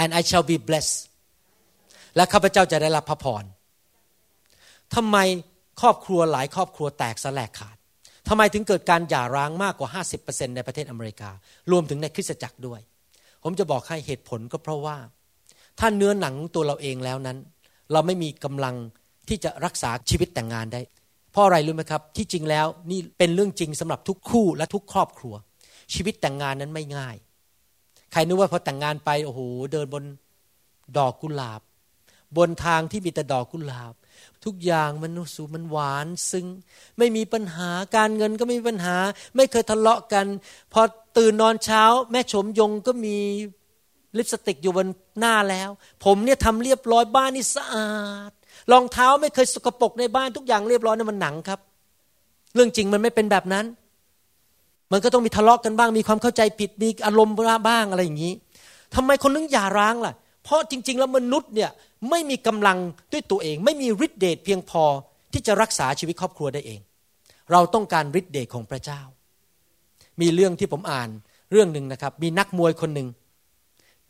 [0.00, 0.98] and I shall be blessed
[2.16, 3.44] และข้าพเจ้าจะได้รับพระพร
[4.94, 5.16] ทำไม
[5.80, 7.76] ครอบครัวหลายครอบครัวแตกสลายขาด
[8.28, 9.88] ทำไมถึงเกิดการหย่าร้างมากกว่า
[10.22, 11.30] 50%ในประเทศอเมริกา
[11.72, 12.80] รวมถึงในคริสตจักรด้วย
[13.42, 14.96] ผมจะบอกให้เหตุผลก็เพราะว่า
[15.78, 17.38] ถ้าเนื้อหนังตัวเราเองแล้วนั้น
[17.92, 18.74] เราไม่มีกำลัง
[19.28, 20.80] ที่จะรักษาชีวิตแต่งงานได้
[21.34, 25.34] เพราะอะไรรู้ไหมครับ ที่จริงแล้วนี่เป็นเรื่องจริงสำหรับทุกคู่และทุกครอบครัว
[25.94, 27.16] ชีวิตแต่งงานนั้นไม่ง่าย
[28.12, 29.40] ใครนึกว่าพอแต่งงานไปโอ้โห
[29.72, 30.04] เดินบน
[30.98, 31.60] ดอกกุหลาบ
[32.36, 33.94] บนทางที่มีแต่ดอกกุหลาบ
[34.44, 36.46] ทุกอย่างมันสูมันหวานซึ้ง
[36.98, 38.96] ไม่มีปัญหาการเงินก็ไม่มีปัญหา
[39.36, 40.26] ไม่เคยทะเลาะกัน
[40.72, 40.80] พอ
[41.18, 43.16] ตื่นนอนเช้า แม่ชมยงก็มี
[44.18, 45.70] ลิปสติกอยู่บนหน้าแล้ว
[46.04, 47.92] ผมเนี่ยทำเรียบร้อยบ้านนี่สะอา
[48.30, 48.32] ด
[48.72, 51.60] รองเท้าไม่เคยสกปรกในบ้านทุกอย่างเรียบร้อยนั่นมันหนังครับ
[52.54, 53.64] เรื่องจริงมันไม่เป็นแบบนั้น
[54.92, 57.34] มันก็ต้องมีทะเลาะกันบ้าง มีความเข้าใจผิดมีอารมณ์
[57.68, 58.32] บ้างอะไรอย่างนี้
[58.94, 61.70] ทำไมคนนึงหย่าร้างล่ะ เพราะจริง ๆ แล้วมนุษย์เนี่ย
[62.10, 62.78] ไม่มีกำลัง
[63.12, 64.84] ด้วยตัวเอง ไม่มีฤทธิเดชเพียงพอ
[65.32, 66.80] ที่จะรักษาชีวิตครอบครัวได้เอง
[67.52, 69.00] เราต้องการฤทธิเดชของพระเจ้า
[70.20, 71.08] มีเรื่องที่ผมอ่าน
[71.52, 73.08] เรื่องหนึ่งนะครับ มีนักมวยคนหนึ่ง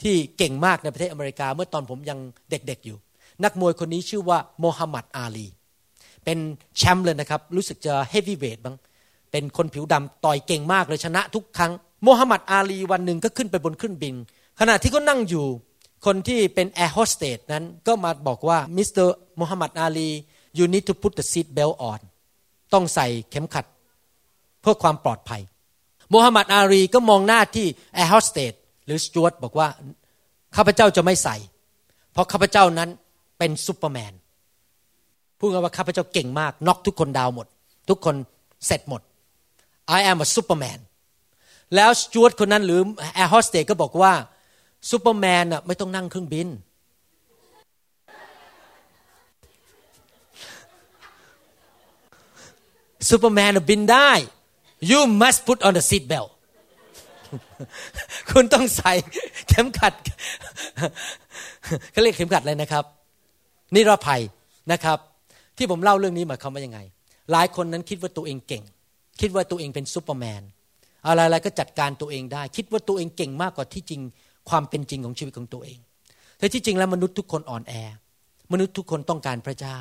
[0.02, 2.18] ที่เก่งมากในประเทศอเมริกาเมื่อตอนผมยัง
[2.50, 2.96] เด็กๆอยู่
[3.44, 5.46] นักมวยคนนี้ชื่อว่าโมฮัมหมัดอาลี
[6.24, 6.38] เป็น
[6.76, 8.76] แชมป์เลยนะครับ รู้สึกจะเฮฟวีเวทมั้ง
[9.30, 11.72] เป็นคนผิวดำต่อยเก่งมากเลยชนะทุกครั้ง
[12.04, 14.14] โมฮัมหมัดอาลีวันหนึ่งก็ขึ้นไปบนเครื่องบิน
[14.60, 15.46] ขณะที่เขานั่งอยู่
[16.06, 20.10] คนที่เป็นแอร์โฮสเตสนั้นก็มาบอกว่ามิสเตอร์โมฮัมหมัดอาลี
[20.58, 22.00] you need to put the seat belt on
[22.72, 23.66] ต้องใส่เข็มขัด
[24.60, 25.42] เพื่อความปลอดภัย
[26.10, 28.52] โมฮัมหมัดอาลีก็มองหน้าที่แอร์โฮสเตส
[28.84, 29.68] หรือสจ๊วตบอกว่า
[30.56, 31.36] ข้าพเจ้าจะไม่ใส่
[32.12, 32.90] เพราะข้าพเจ้านั้น
[33.44, 34.12] เป็นซูเปอร์แมน
[35.38, 37.46] พูดง่ายว่าข้าพเจ้าเก่งมากน็อกทุกคน down หมด
[37.88, 38.14] ทุกคน
[38.66, 39.02] เสร็จหมด
[39.98, 40.78] I am a superman
[41.74, 42.80] แล้วสจ๊วตคนนั้นหรือ
[43.14, 44.12] แอร์โฮสเตสก็บอกว่า
[44.90, 46.48] ซูเปอร์แมนอะไม่ต้องนั่งเครื่องบิน
[53.08, 54.10] ซูเปอร์แมนบินได้
[54.90, 56.30] you must put on the seat belt
[58.30, 58.92] คุณต้องใส่
[59.48, 59.94] เข็มขัด
[61.90, 62.86] เขาเรียกเข็มขัดเลยนะครับ
[63.74, 64.22] นิรภัย
[64.72, 64.98] นะครับ
[65.56, 66.80] ที่ผมเล่าเรื่องนี้หมายความว่ายังไง
[67.32, 68.64] หลายคนนั้นคิดว่าตัวเองเก่ง
[69.20, 70.42] คิดว่าตัวเองเป็นซูเปอร์แมน
[71.06, 74.00] อะไรๆก็จัดการตัวเองได้ คิดว่าตัวเองเก่งมากกว่าที่จริง
[74.48, 75.78] ความเป็นจริงของชีวิตของตัวเอง
[76.38, 77.74] แต่ที่จริงแล้วมนุษย์ทุกคนอ่อนแอ
[78.52, 79.78] มนุษย์ทุกคนต้องการพระเจ้า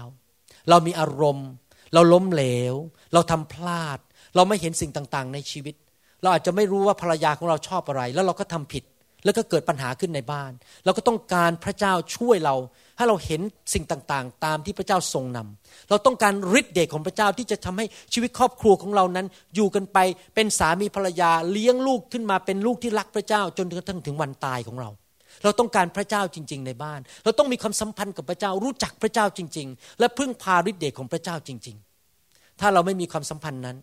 [0.69, 1.49] เรามีอารมณ์
[1.93, 2.73] เราล้มเหลว
[3.13, 3.99] เราทำพลาด
[4.35, 5.75] เราไม่เห็นสิ่งต่างๆ ในชีวิต
[6.21, 8.83] เราอาจจะไม่รู้ว่าภรรยาของเราชอบอะไร แล้วเราก็ทำผิด
[9.23, 10.51] แล้วก็เกิดปัญหาขึ้นในบ้าน
[10.85, 12.55] เราก็ต้องการพระเจ้าช่วยเรา
[12.97, 13.41] ให้เราเห็น
[13.73, 19.97] สิ่งต่างๆ ตามที่พระเจ้าทรงนำเราต้องการฤทธิ์เดชของพระเจ้าที่จะทำให้ชีวิตครอบครัวของเรานั้น อยู่กันไป
[20.35, 24.89] เป็นสามีภรรยาเลี้ยงลูกขึ้นมาเป็นลูกที่รักพระเจ้าจนกระทั่งถึงวันตายของเรา
[25.43, 31.77] เราต้องการพระเจ้าจริง ๆ ในบ้าน เราต้องมีความสัมพันธ์กับพระเจ้ารู้จักพระเจ้าจริง ๆ และพึ่งพาฤทธิ์เดชของพระเจ้าจริง
[32.17, 33.77] ๆ ถ้าเราไม่มีความสัมพันธ์นั้น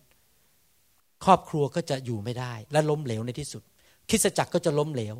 [1.25, 3.63] ครอบครัวก็จะอยู่ไม่ได้ และล้มเหลวในที่สุด
[4.09, 5.15] คริสตจักรก็จะล้มเหลว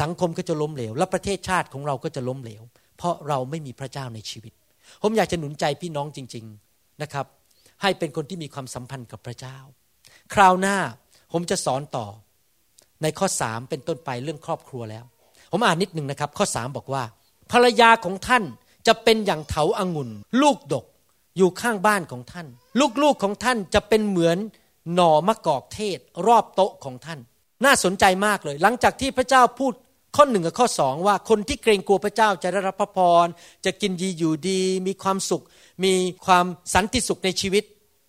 [0.00, 2.62] สังคมก็จะล้มเหลว และประเทศชาติของเราก็จะล้มเหลว
[2.96, 4.52] เพราะเราไม่มีพระเจ้าในชีวิต
[5.02, 7.26] ผมอยากจะหนุนใจพี่น้องจริง ๆนะครับ
[7.82, 9.56] ให้เป็นคนที่มีความสัมพันธ์กับพระเจ้า
[10.34, 10.76] คราวหน้า
[11.32, 12.06] ผมจะสอนต่อ
[13.02, 15.04] ในข้อสามเป็นต้นไปเรื่องครอบครัวแล้ว
[15.52, 17.02] ผมอ่านนิดหนึ่งนะครับ ข้อสามบอกว่า
[17.52, 18.44] ภรรยาของท่าน
[18.86, 20.10] จะเป็นอย่างเถาอางุ่น
[20.42, 20.84] ลูกดก
[21.36, 22.46] อยู่ข้างบ้านของท่าน
[23.02, 24.38] ลูกๆของท่านจะเป็นเหมือน
[24.94, 27.18] หน่อมะกอกเทศ รอบโต๊ะของท่าน
[27.64, 29.72] น่าสนใจมากเลย หลังจากที่พระเจ้าพูด
[30.16, 33.26] ข้อหนึ่งกับข้อสองว่าคนที่เกรงกลัวพระเจ้าจะได้รับพระพร
[33.64, 35.44] จะกินดีอยู่ดี มีความสุข
[35.84, 35.92] มี
[36.26, 36.44] ความ
[36.74, 37.64] สันติสุขในชีวิต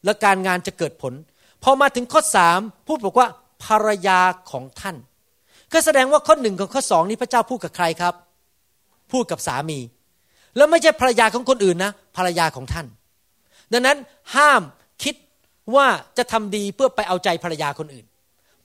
[0.05, 1.13] และการงานจะเกิดผล
[1.63, 3.27] พอมาถึงข้อสามพูดบอกว่า
[3.65, 4.19] ภรรยา
[4.51, 4.95] ของท่าน
[5.73, 8.13] ก็แสดงว่าข้อหนึ่งกับข้อสองนี้พระเจ้าพูดกับใครครับ
[9.11, 9.79] พูดกับสามี
[10.55, 12.85] แล้วไม่ใช่ภรรยาของคนอื่นนะ ภรรยาของท่าน
[13.71, 13.97] ดังนั้น
[14.35, 14.61] ห้าม
[15.03, 15.15] คิด
[15.75, 15.87] ว่า
[16.17, 18.05] จะทำดีเพื่อไปเอาใจภรรยาคนอื่น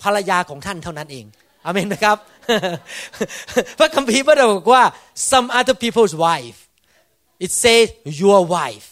[0.02, 1.24] ภรรยาของท่านเท่านั้นเอง
[1.64, 2.16] อเมนนะครับ
[3.78, 4.82] พระคัมภีร์พระบอกว่า
[5.32, 6.58] some other people's wife
[7.44, 7.86] it says
[8.22, 8.88] your wife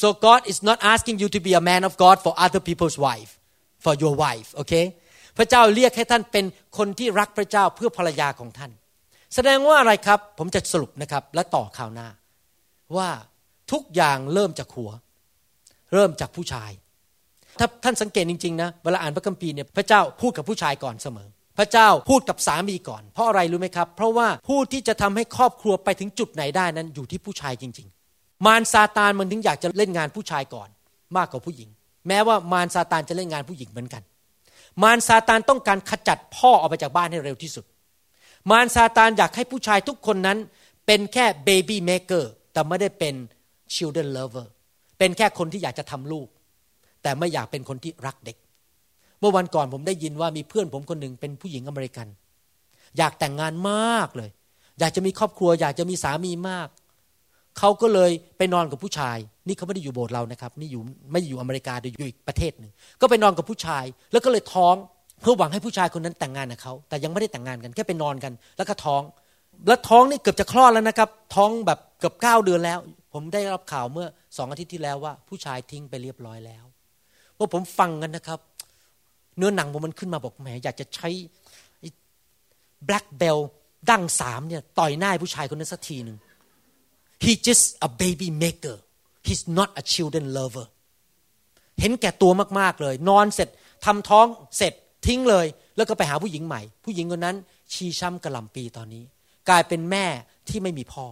[0.00, 2.98] so God is not asking you to be a man of God for other people's
[3.06, 3.30] wife
[3.84, 4.74] for your wife โอเค
[5.36, 6.44] พระเจ้าเรียกให้ท่านเป็น
[6.78, 8.70] คนที่รักพระเจ้าเพื่อภรรยาของท่าน
[9.34, 12.08] แสดงว่าอะไรครับ ผมจะสรุปนะครับ และต่อข่าวหน้า
[12.96, 13.08] ว่า
[13.72, 14.90] ทุกอย่างเริ่มจากหัว
[15.94, 16.70] เริ่มจากผู้ชาย
[17.58, 21.28] ถ้าท่านสังเกตจริงๆนะเวลาอ่านพระคัมภีร์เนี่ยพระเจ้าพูดกับผู้ชายก่อนเสมอ
[21.58, 30.68] พระเจ้าพูดกับสามีก่อน เพราะอะไรรู้ไหมครับ เพราะว่าผู้ที่จะทำให้ครอบครัวไปถึงจุดไหนได้นั้นอยู่ที่ผู้ชายจริง ๆ มารซาตานมันถึงอยากจะเล่นงานผู้ชายก่อน
[31.16, 31.68] มากกว่าผู้หญิง
[32.08, 34.02] แม้ว่ามารซาตานจะเล่นงานผู้หญิงเหมือนกัน
[34.82, 37.64] มารซาตานต้องการขจัดพ่อออกไปจากบ้านให้เร็วที่สุด
[38.50, 40.38] มารซาตานอยากให้ผู้ชายทุกคนนั้น
[40.86, 43.14] เป็นแค่เบบี้เมเกอร์แต่ไม่ได้เป็น
[43.74, 44.46] children lover
[44.98, 46.28] เป็นแค่คนที่อยากจะทำลูก
[47.02, 48.36] แต่ไม่อยากเป็นคนที่รักเด็ก
[49.20, 52.06] เมื่อวันก่อนผมได้ยินว่ามีเพื่อนผมคนหนึ่งเป็นผู้หญิงอเมริกัน
[52.98, 54.30] อยากแต่งงานมากเลย
[54.80, 56.68] อยากจะมีครอบครัว อยากจะมีสามีมาก
[57.58, 64.74] เขาก็เลยไปนอนกับผู้ชาย นี่เขาไม่ได้อยู่โบสถ์เรานะครับ นี่อยู่ไม่อยู่อเมริกาแต่อยู่อีกประเทศหนึ่งก็ไปนอนกับผู้ชาย แล้วก็เลยท้อง
[65.20, 69.02] เพื่อหวังให้ผู้ชายคนนั้นแต่งงานกับเขาแต่ยังไม่ได้แต่งงานกันแค่ไปนอนกัน แล้วก็ท้อง
[69.68, 72.78] แล้วท้องนี่เกือบจะคลอดแล้วนะครับ ท้องแบบเกือบเก้าเดือนแล้ว
[73.12, 74.06] ผมได้รับข่าวเมื่อ
[74.36, 76.64] สองอาทิตย์ที่แล้วว่า ผู้ชายทิ้งไปเรียบร้อยแล้ว
[77.36, 78.40] เมื่อผมฟังกันนะครับ
[79.40, 81.08] เนื้อหนังผมมันขึ้นมาบอกแหมอยากจะใช้
[82.88, 83.44] black belt
[83.90, 86.18] ดั้งสามเนี่ยต่อยหน้าผู้ชายคนนั้นสักทีหนึ่ง
[87.24, 88.76] he just a baby maker
[89.26, 90.66] he's not a children lover
[91.80, 93.48] เห็นแก่ตัวมากๆเลย นอนเสร็จ
[93.84, 94.26] ทำท้อง
[94.56, 94.72] เสร็จ
[95.06, 97.36] ทิ้งเลย แล้วก็ไปหาผู้หญิงใหม่ ผู้หญิงคนนั้น
[97.72, 99.04] ชีช้ำกระหล่ำปีตอนนี้
[99.48, 100.06] กลายเป็นแม่
[100.48, 101.06] ที่ไม่มีพ่อ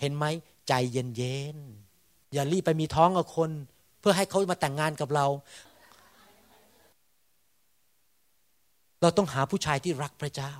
[0.00, 0.24] เห็นไหม
[0.68, 3.50] ใจเย็นๆอย่ารีบไปมีท้องกับคน
[4.00, 5.26] เพื่อให้เขามาแต่งงานกับเรา
[9.02, 10.52] เราต้องหาผู้ชายที่รักพระเจ้า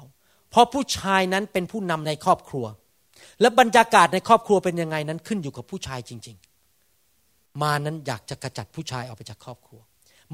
[0.50, 2.66] เพราะผู้ชายนั้นเป็นผู้นำในครอบครัว
[3.40, 6.36] และบรรยากาศในครอบครัวเป็นยังไงนั้นขึ้นอยู่กับผู้ชายจริง
[6.98, 9.80] ๆ มานั้นอยากจะกระจัดผู้ชายออกไปจากครอบครัว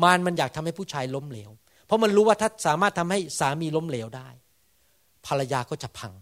[0.03, 1.51] มารมันอยากทำให้ผู้ชายล้มเหลว
[1.87, 4.29] เพราะมันรู้ว่าถ้าสามารถทำให้สามีล้มเหลวได้
[5.27, 6.13] ภรรยาก็จะพัง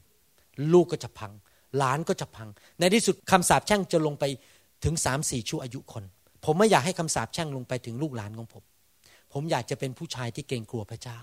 [0.72, 1.32] ลูกก็จะพัง
[1.78, 4.24] หลานก็จะพัง ในที่สุดคำสาปแช่งจะลงไป
[4.84, 6.04] ถึงสามสี่ชั่วอายุคน
[6.44, 8.62] ผมไม่อยากให้คำสาปแช่งลงไปถึงลูกหลานของผม
[9.32, 11.18] ผมอยากจะเป็นผู้ชายที่เกรงกลัวพระเจ้า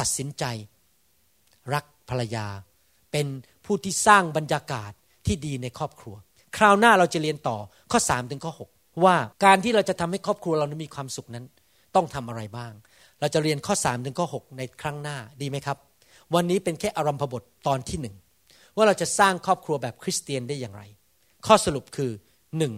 [0.00, 0.44] ตัดสินใจ
[1.74, 2.46] รักภรรยา
[3.12, 3.26] เป็น
[3.64, 4.92] ผู้ที่สร้างบรรยากาศ
[5.26, 6.14] ที่ดีในครอบครัว
[6.56, 7.56] คราวหน้าเราจะเรียนต่อ
[7.92, 11.44] ข้อ3ถึงข้อ6ว่าการที่เราจะทำให้ครอบครัวเรานั้นมีความสุขนั้น
[11.94, 12.72] ต้องทำอะไรบ้าง
[13.20, 15.78] เราจะเรียนข้อ3ถึงข้อ6ในครั้งหน้าดีไหมครับ
[16.34, 18.14] วันนี้เป็นแค่อารัมพบทตอนที่หนึ่ง
[18.76, 20.82] ว่าเราจะสร้างครอบครัวแบบคริสเตียนได้อย่างไร
[21.46, 22.10] ข้อสรุปคือ
[22.58, 22.74] หนึ่ง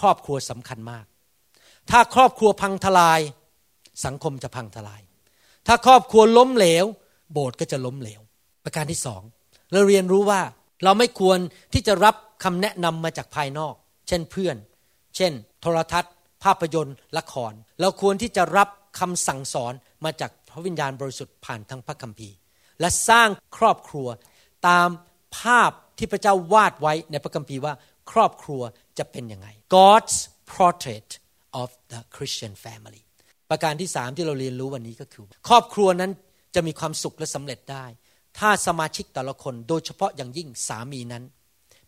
[0.00, 1.04] ครอบครัวสำคัญมาก
[1.90, 3.20] ถ้าครอบครัวพังทลาย
[4.04, 5.00] สังคมจะพังทลาย
[5.66, 6.84] ถ้าครอบครัวล้มเหลว
[7.32, 8.20] โบสถ์ก็จะล้มเหลว
[8.64, 9.22] ประการที่สอง
[9.72, 10.40] เราเรียนรู้ว่า
[10.84, 11.38] เราไม่ควร
[11.72, 13.74] ที่จะรับคำแนะนำมาจากภายนอก
[14.08, 14.56] เช่นเพื่อน
[15.16, 16.12] เช่น โทรทัศน์
[16.44, 18.68] ภาพยนตร์ละคร เราควรที่จะรับ
[19.00, 19.72] คำสั่งสอน
[20.04, 22.36] มาจากพระวิญญาณบริสุทธิ์ผ่านทางพระคัมภีร์
[22.80, 24.08] และสร้างครอบครัว
[24.68, 24.88] ตาม
[25.38, 27.74] ภาพที่พระเจ้าวาดไว้ในพระคัมภีร์ว่า
[28.10, 28.62] ครอบครัว
[28.98, 30.16] จะเป็นยังไง God's
[30.54, 31.10] portrait
[31.62, 33.03] of the Christian family
[33.54, 36.10] ประการที่สามที่เราเรียนรู้วันนี้ก็คือ ครอบครัวนั้น
[36.54, 37.84] จะมีความสุขและสำเร็จได้
[38.38, 41.24] ถ้าสมาชิกแต่ละคนโดยเฉพาะอย่างยิ่งสามีนั้น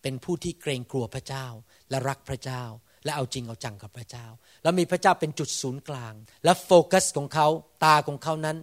[0.02, 1.46] เป็นผู้ที่เกรงกลัวพระเจ้า
[1.90, 2.62] และรักพระเจ้า
[3.04, 4.26] และเอาจริงเอาจังกับพระเจ้า
[4.62, 6.14] แล้วมีพระเจ้าเป็นจุดศูนย์กลาง
[6.44, 7.46] และโฟกัสของเขา
[7.84, 8.56] ตาของเขานั้น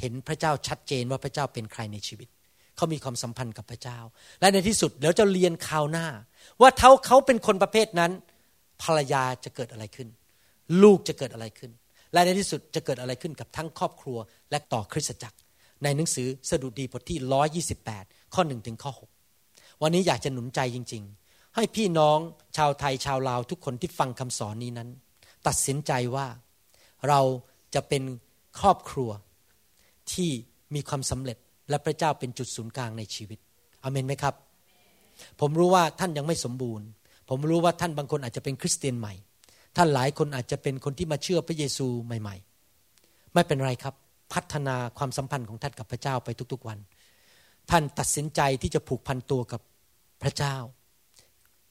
[0.00, 2.28] เห็นพระเจ้าชัดเจนว่าพระเจ้าเป็นใครในชีวิต
[2.76, 3.98] เขามีความสัมพันธ์กับพระเจ้า
[4.40, 6.06] และในที่สุดเดี๋ยวจะเรียนข่าวหน้า
[6.60, 8.12] ว่าเท่าเขาเป็นคนประเภทนั้น
[8.82, 10.08] ภรรยาจะเกิดอะไรขึ้น
[10.82, 11.70] ลูกจะเกิดอะไรขึ้น
[12.12, 14.18] และในที่สุดจะเกิดอะไรขึ้นกับทั้งครอบครัว
[14.50, 15.38] และต่อคริสตจักร
[15.82, 17.18] ในหนังสือสดุดีบทที่
[17.96, 18.92] 128 ข้อ1ถึงข้อ
[19.36, 22.18] 6 วันนี้อยากจะหนุนใจจริง ๆ ให้พี่น้อง
[22.56, 24.88] ชาวไทยชาวลาวทุกคนที่ฟังคำสอนนี้นั้น
[25.46, 26.26] ตัดสินใจว่า
[27.08, 27.20] เรา
[27.74, 28.02] จะเป็น
[28.60, 29.10] ครอบครัว
[30.12, 30.30] ที่
[30.74, 31.38] มีความสำเร็จ
[31.70, 33.38] และพระเจ้าเป็นจุดศูนย์กลางในชีวิต
[33.82, 34.34] อเมนไหมครับ
[35.40, 36.86] ผมรู้ว่าท่านยังไม่สมบูรณ์
[37.28, 39.14] ผมรู้ว่าท่านบางคนอาจจะเป็นคริสเตียนใหม่
[39.76, 42.36] ท่านหลายคนอาจจะเป็นคนที่มาเชื่อพระเยซูใหม่
[42.84, 43.94] ๆ ไม่เป็นไรครับ
[44.32, 46.78] พัฒนาความสัมพันธ์ของท่านกับพระเจ้าไปทุกๆวัน
[47.70, 49.60] ท่านตัดสินใจที่จะผูกพันตัวกับ
[50.22, 50.56] พระเจ้า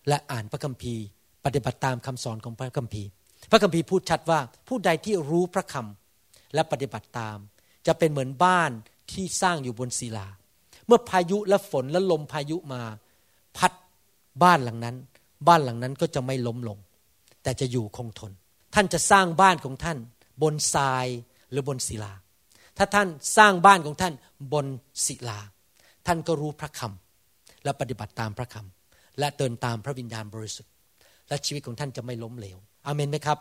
[0.08, 1.04] และอ่านพระคัมภีร์
[1.45, 3.10] ปฏิบัติตามคำสอนของพระคัมภีร์
[3.52, 7.38] พระคัมภีร์พูดชัดว่าผู้ใดที่รู้พระคำและปฏิบัติตาม
[7.88, 8.72] จะเป็นเหมือนบ้าน
[9.12, 10.28] ที่สร้างอยู่บนศิลา
[10.88, 12.82] เมื่อพายุและฝนและลมพายุมา
[13.58, 13.72] พัด
[14.43, 14.95] บ้านหลังนั้น
[15.48, 16.78] บ้านหลังนั้นก็จะไม่ล้มลง
[17.44, 18.32] แต่จะอยู่คงทน
[18.76, 19.98] ท่านจะสร้างบ้านของท่าน
[20.44, 21.08] บนทราย
[21.52, 22.14] หรือบนศิลา
[22.78, 23.08] ถ้าท่าน
[23.38, 24.14] สร้างบ้านของท่าน
[24.54, 24.68] บน
[25.06, 25.40] ศิลา
[26.08, 30.72] ท่านก็รู้พระคำและปฏิบัติตามพระคำและเดินตามพระวิญญาณบริสุทธิ์
[31.30, 33.38] และชีวิตของท่านจะไม่ล้มเหลวอาเมนไหมครับ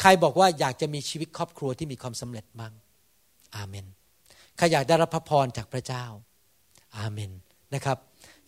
[0.00, 2.72] ใครบอกว่าอยากจะมีชีวิตครอบครัวที่มีความสำเร็จบ้าง
[3.56, 3.86] อาเมน
[4.56, 6.04] ใครอยากได้รับพระพรจากพระเจ้า
[6.98, 7.30] อาเมน
[7.74, 7.98] นะครับ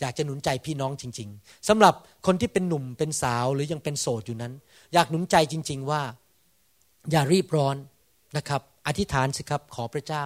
[0.00, 1.94] อยากจะหนุนใจพี่น้องจริง ๆสำหรับ
[2.26, 4.52] คนที่เป็นหนุ่มเป็นสาวหรือยังเป็นโสดอยู่นั้น
[4.94, 6.02] อยากหนุนใจจริง ๆว่า
[7.10, 7.76] อย่ารีบร้อน
[8.36, 10.24] นะครับ อธิษฐานสิครับขอพระเจ้า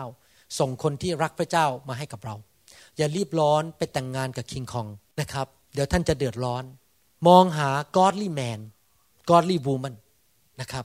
[0.58, 2.36] ส่งคนที่รักพระเจ้ามาให้กับเรา
[2.96, 4.86] อย่ารีบร้อนไปแต่งงานกับคิงคอง
[5.20, 6.64] นะครับ เดี๋ยวท่านจะเดือดร้อน
[7.28, 8.60] มองหา godly man
[9.30, 9.94] godly woman
[10.60, 10.84] นะครับ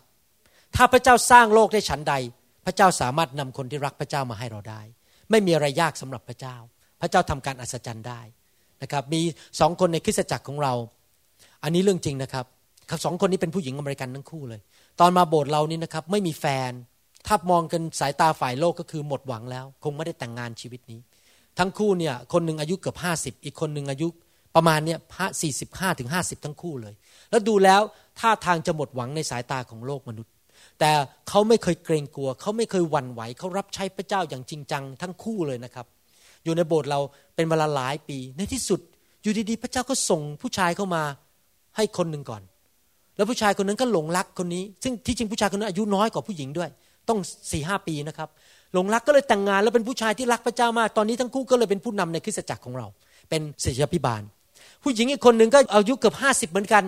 [0.75, 2.13] ถ้าพระเจ้าสร้างโลกได้ฉันใด
[2.65, 4.81] พระเจ้าสามารถนำคนที่รักพระเจ้ามาให้เราได้
[5.31, 6.55] ไม่มีอะไรยากสำหรับพระเจ้า
[7.01, 8.21] พระเจ้าทำการอัศจรรย์ได้
[8.81, 9.21] นะครับมี
[9.59, 10.73] สองคนในคริสตจักรของเรา
[11.63, 12.45] อันนี้เรื่องจริงนะครับ
[13.05, 14.61] สองคนนี้เป็นผู้หญิงอเมริกันทั้งคู่เลย
[14.99, 16.71] ตอนมาโบสถ์เรานี่นะครับไม่มีแฟน
[17.27, 20.99] ถ้ามองกันสายตาฝ่ายโลกก็คือหมดหวังแล้ว คงไม่ได้แต่งงานชีวิตนี้
[21.59, 24.07] ทั้งคู่เนี่ยคนหนึ่งอายุเกือบห้าสิบอีกคนหนึ่งอายุ
[24.55, 24.99] ประมาณเนี่ย
[25.41, 26.93] สี่สิบห้าถึงห้าสิบทั้งคู่เลย
[27.29, 27.81] แล้วดูแล้ว
[28.19, 30.33] ท่าทางจะหมดหวังในสายตาของโลกมนุษย์
[30.79, 30.91] แต่
[31.29, 35.85] เขาไม่เคยเกรงกลัว เขาไม่เคยหวั่นไหวเขารับใช้พระเจ้าอย่างจริงจังทั้งคู่เลยนะครับ
[36.45, 36.99] อยู่ในโบสถ์เรา
[37.35, 38.79] เป็นเวลาหลายปี ในที่สุด
[39.23, 41.03] อยู่ดีๆ พระเจ้าก็ส่งผู้ชายเข้ามา
[41.75, 42.41] ให้คนหนึ่งก่อน
[43.15, 46.69] แล้วผู้ชายคนนั้นก็หลงรักคนนี้ ซึ่งที่จริงผู้ชายคนนั้นอายุน้อยกว่าผู้หญิงด้วย
[47.09, 47.19] ต้อง
[47.51, 48.29] สี่ห้าปีนะครับ
[48.73, 52.87] หลงรักก็เลยแต่งงานแล้วเป็นผู้ชายที่รักพระเจ้ามาก ตอนนี้ทั้งคู่ก็เลยเป็นผู้นำในคริสตจักรของเรา
[53.29, 54.21] เป็นศิษยาพิบาล
[54.83, 56.83] ผู้หญิงอีกคนหนึ่งก็อายุเกือบห้าสิบเหมือนกัน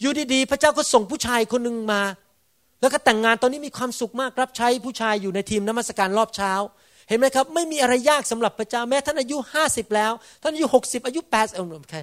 [0.00, 2.00] อยู่ดีๆ พระเจ้าก็ส่งผู้ชายคนหนึ่งมา
[2.80, 6.52] แล้วก็แต่งงานตอนนี้มีความสุขมากรับใช้ผู้ชายอยู่ในทีมนมัสการรอบเช้า
[7.08, 11.98] เห็นไหมครับ ไม่มีอะไรยากสำหรับพระเจ้าแม้ท่านอายุห้าสิบแล้ว ท่านอายุหกสิบอายุแปดเออใคร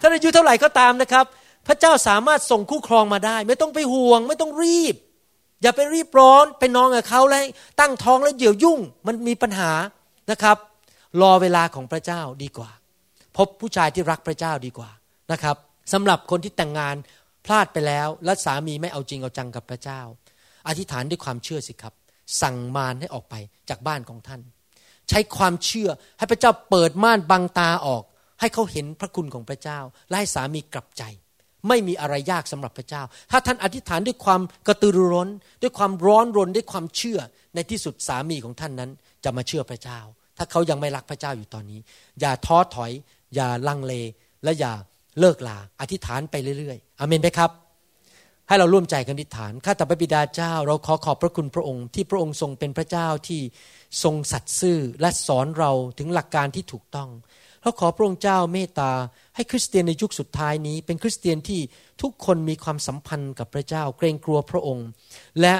[0.00, 1.24] ท่านอายุเท่าไหร่ก็ตามนะครับ
[1.68, 4.94] พระเจ้าสามารถส่งคู่ครองมาได้ ไม่ต้องไปห่วง ไม่ต้องรีบ
[5.62, 7.44] อย่าไปรีบร้อนไปนอนกับเขาแล้ว
[7.80, 9.70] ตั้งท้องแล้วเดี่ยวยุ่งมันมีปัญหา
[10.30, 10.56] นะครับ
[11.22, 12.70] รอเวลาของพระเจ้าดีกว่า
[13.36, 14.90] พบผู้ชายที่รักพระเจ้าดีกว่า
[15.32, 15.56] นะครับ
[15.92, 16.96] สำหรับคนที่แต่งงาน
[17.46, 20.00] พลาดไปแล้ว และสามีไม่เอาจริงเอาจังกับพระเจ้า
[20.68, 21.94] อธิษฐานด้วยความเชื่อสิครับ
[22.42, 23.34] สั่งมารให้ออกไป
[23.68, 24.40] จากบ้านของท่าน
[25.08, 28.02] ใช้ความเชื่อให้พระเจ้าเปิดม่านบังตาออก
[28.40, 29.78] ให้เขาเห็นพระคุณของพระเจ้า
[30.08, 31.02] และให้สามีกลับใจ
[31.68, 35.28] ไม่มีอะไรยากสำหรับพระเจ้า ถ้าท่านอธิษฐานด้วยความกระตือรือร้น
[35.62, 37.20] ด้วยความร้อนรนด้วยความเชื่อ
[37.54, 38.90] ในที่สุดสามีของท่านนั้น
[39.24, 40.00] จะมาเชื่อพระเจ้า
[40.38, 41.80] ถ้าเขายังไม่รักพระเจ้าอยู่ตอนนี้
[42.20, 42.92] อย่าท้อถอย
[43.34, 43.94] อย่าลังเล
[44.44, 44.72] และอย่า
[45.20, 47.50] เลิกลาอธิษฐานไปเรื่อยๆอเมนไหมครับ
[48.48, 53.40] ให้เราร่วมใจกันอธิษฐาน ข้าแต่พระบิดาเจ้า เราขอขอบพระคุณพระองค์ ที่พระองค์ทรงเป็นพระเจ้าที่
[54.02, 57.10] ทรงสัตย์ซื่อและสอนเราถึงหลักการที่ถูกต้อง
[57.62, 58.92] เราขอพระองค์เจ้าเมตตา
[59.36, 61.60] ให้คริสเตียนในยุคสุดท้ายนี้ เป็นคริสเตียนที่
[62.02, 64.86] ทุกคนมีความสัมพันธ์กับพระเจ้า เกรงกลัวพระองค์
[65.40, 65.54] และ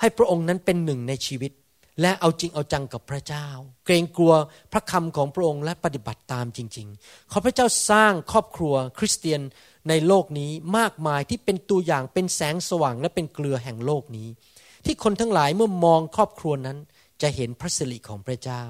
[0.00, 1.52] ให้พระองค์นั้นเป็นหนึ่งในชีวิต
[2.00, 3.46] และเอาจริงเอาจังกับพระเจ้า
[3.86, 4.32] เกรงกลัว
[4.72, 9.40] พระคำของพระองค์และปฏิบัติตามจริง ๆ ขอพระเจ้าสร้างครอบครัวคริสเตียน
[9.88, 14.28] ในโลกนี้มากมายที่เป็นตัวอย่างเป็นแสงสว่างและเป็นเกลือแห่งโลกนี้
[14.84, 16.78] ที่คนทั้งหลายเมื่อมองครอบครัวนั้น
[17.22, 18.62] จะเห็นพระสิริของพระเจ้า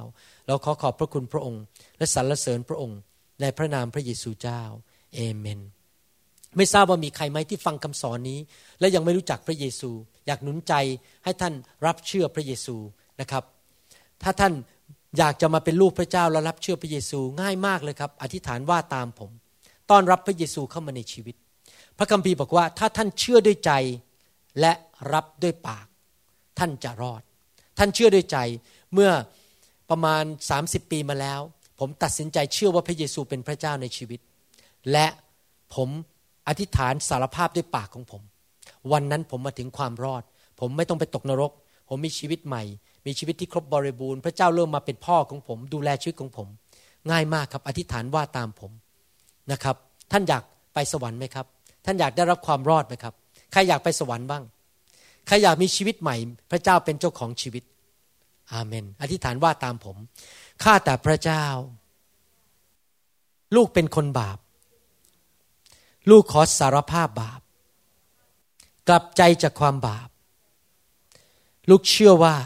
[0.46, 1.62] เราขอขอบพระคุณพระองค์
[1.98, 2.98] และสรรเสริญพระองค์
[3.40, 4.62] ในพระนามพระเยซูเจ้า
[5.14, 5.60] เอเมน
[6.56, 8.38] ไม่ทราบว่ามีใครไหมที่ฟังคำสอนนี้
[8.80, 9.90] และยังไม่รู้จักพระเยซู
[10.26, 10.74] อยากหนุนใจ
[11.24, 11.54] ให้ท่าน
[11.86, 12.76] รับเชื่อพระเยซู
[13.20, 13.44] นะครับ
[14.22, 14.52] ถ้าท่าน
[15.18, 19.30] อยากจะมาเป็นลูกพระเจ้าและรับเชื่อพระเยซูง่ายมากเลยครับ อธิษฐานว่าตามผม
[19.90, 21.34] ต้อนรับพระเยซูเข้ามาในชีวิต
[21.98, 23.72] พระคัมภีร์บอกว่าถ้าท่านเชื่อด้วยใจ
[24.60, 24.72] และ
[25.12, 25.86] รับด้วยปาก
[26.58, 27.22] ท่านจะรอด
[27.78, 28.38] ท่านเชื่อด้วยใจ
[28.92, 29.10] เมื่อ
[29.90, 30.24] ประมาณ
[30.58, 31.40] 30 ปีมาแล้ว
[31.78, 34.20] ผมตัดสินใจเชื่อว่าพระเยซูเป็นพระเจ้าในชีวิต
[34.92, 35.06] และ
[35.74, 35.88] ผม
[36.48, 38.22] อธิษฐานสารภาพด้วยปากของผม
[38.92, 40.22] วันนั้นผมมาถึงความรอด
[40.60, 41.52] ผมไม่ต้องไปตกนรก
[41.88, 42.62] ผมมีชีวิตใหม่
[43.06, 46.48] มีชีวิตที่ครบบริบูรณ์ พระเจ้าเริ่มมาเป็นพ่อของผม ดูแลชีวิตของผม
[47.10, 48.72] ง่ายมากครับอธิษฐานว่าตามผม
[49.52, 49.76] นะครับ
[50.12, 50.42] ท่านอยาก
[50.74, 51.46] ไปสวรรค์ไหมครับ
[51.84, 53.14] ท่านอยากได้รับความรอดไหมครับ
[53.52, 54.42] ใครอยากไปสวรรค์บ้าง
[55.26, 56.16] ใครอยากมีชีวิตใหม่
[56.50, 57.62] พระเจ้าเป็นเจ้าของชีวิต
[58.52, 59.96] อาเมน อธิษฐานว่าตามผม
[60.62, 61.44] ข้าแต่พระเจ้า
[63.56, 64.38] ลูกเป็นคนบาป
[66.10, 67.40] ลูกขอสารภาพบาป
[68.88, 70.08] กลับใจจากความบาป
[71.70, 72.36] ลูกเชื่อว่า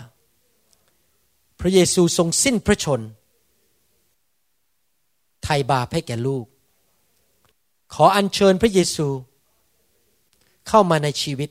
[1.60, 3.00] พระเยซูทรงสิ้นพระชน
[5.42, 6.46] ไถ่บาปให้แก่ลูก
[7.94, 9.08] ขออัญเชิญพระเยซู
[10.68, 11.50] เข้ามาในชีวิต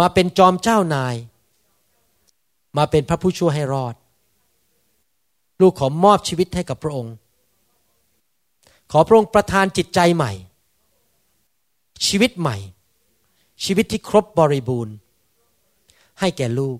[0.00, 1.14] มาเป็นจอมเจ้านาย
[2.76, 3.94] มาเป็นพระผู้ช่วยให้รอด
[5.60, 7.14] ลูกขอมอบชีวิตให้กับพระองค์
[8.92, 10.32] ขอพระองค์ประทานจิตใจใหม่
[12.06, 12.56] ชีวิตใหม่
[13.64, 14.94] ชีวิตที่ครบบริบูรณ์
[16.20, 16.78] ให้แก่ลูก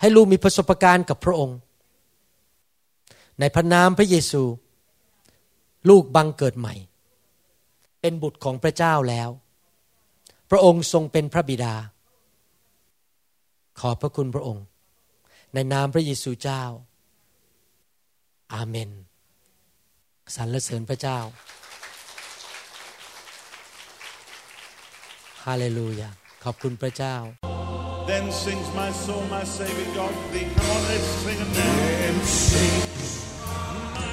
[0.00, 1.56] ให้ลูกมีประสบการณ์กับพระองค์
[3.40, 4.42] ในพระนามพระเยซู
[5.88, 6.74] ลูกบังเกิดใหม่
[8.00, 9.30] เป็นบุตรของพระเจ้าแล้ว
[10.50, 11.74] พระองค์ทรงเป็นพระบิดา
[13.80, 14.64] ขอบพระคุณพระองค์
[15.54, 16.62] ในนามพระเยซูเจ้า
[18.54, 18.90] อาเมน
[20.34, 21.18] สรรเสริญพระเจ้า
[25.44, 26.10] ฮาเลลูยา
[26.44, 27.16] ขอบคุณพระเจ้า
[28.12, 30.46] Then sings my soul, my Savior God thee.
[30.56, 32.83] Come on, let's sing it now.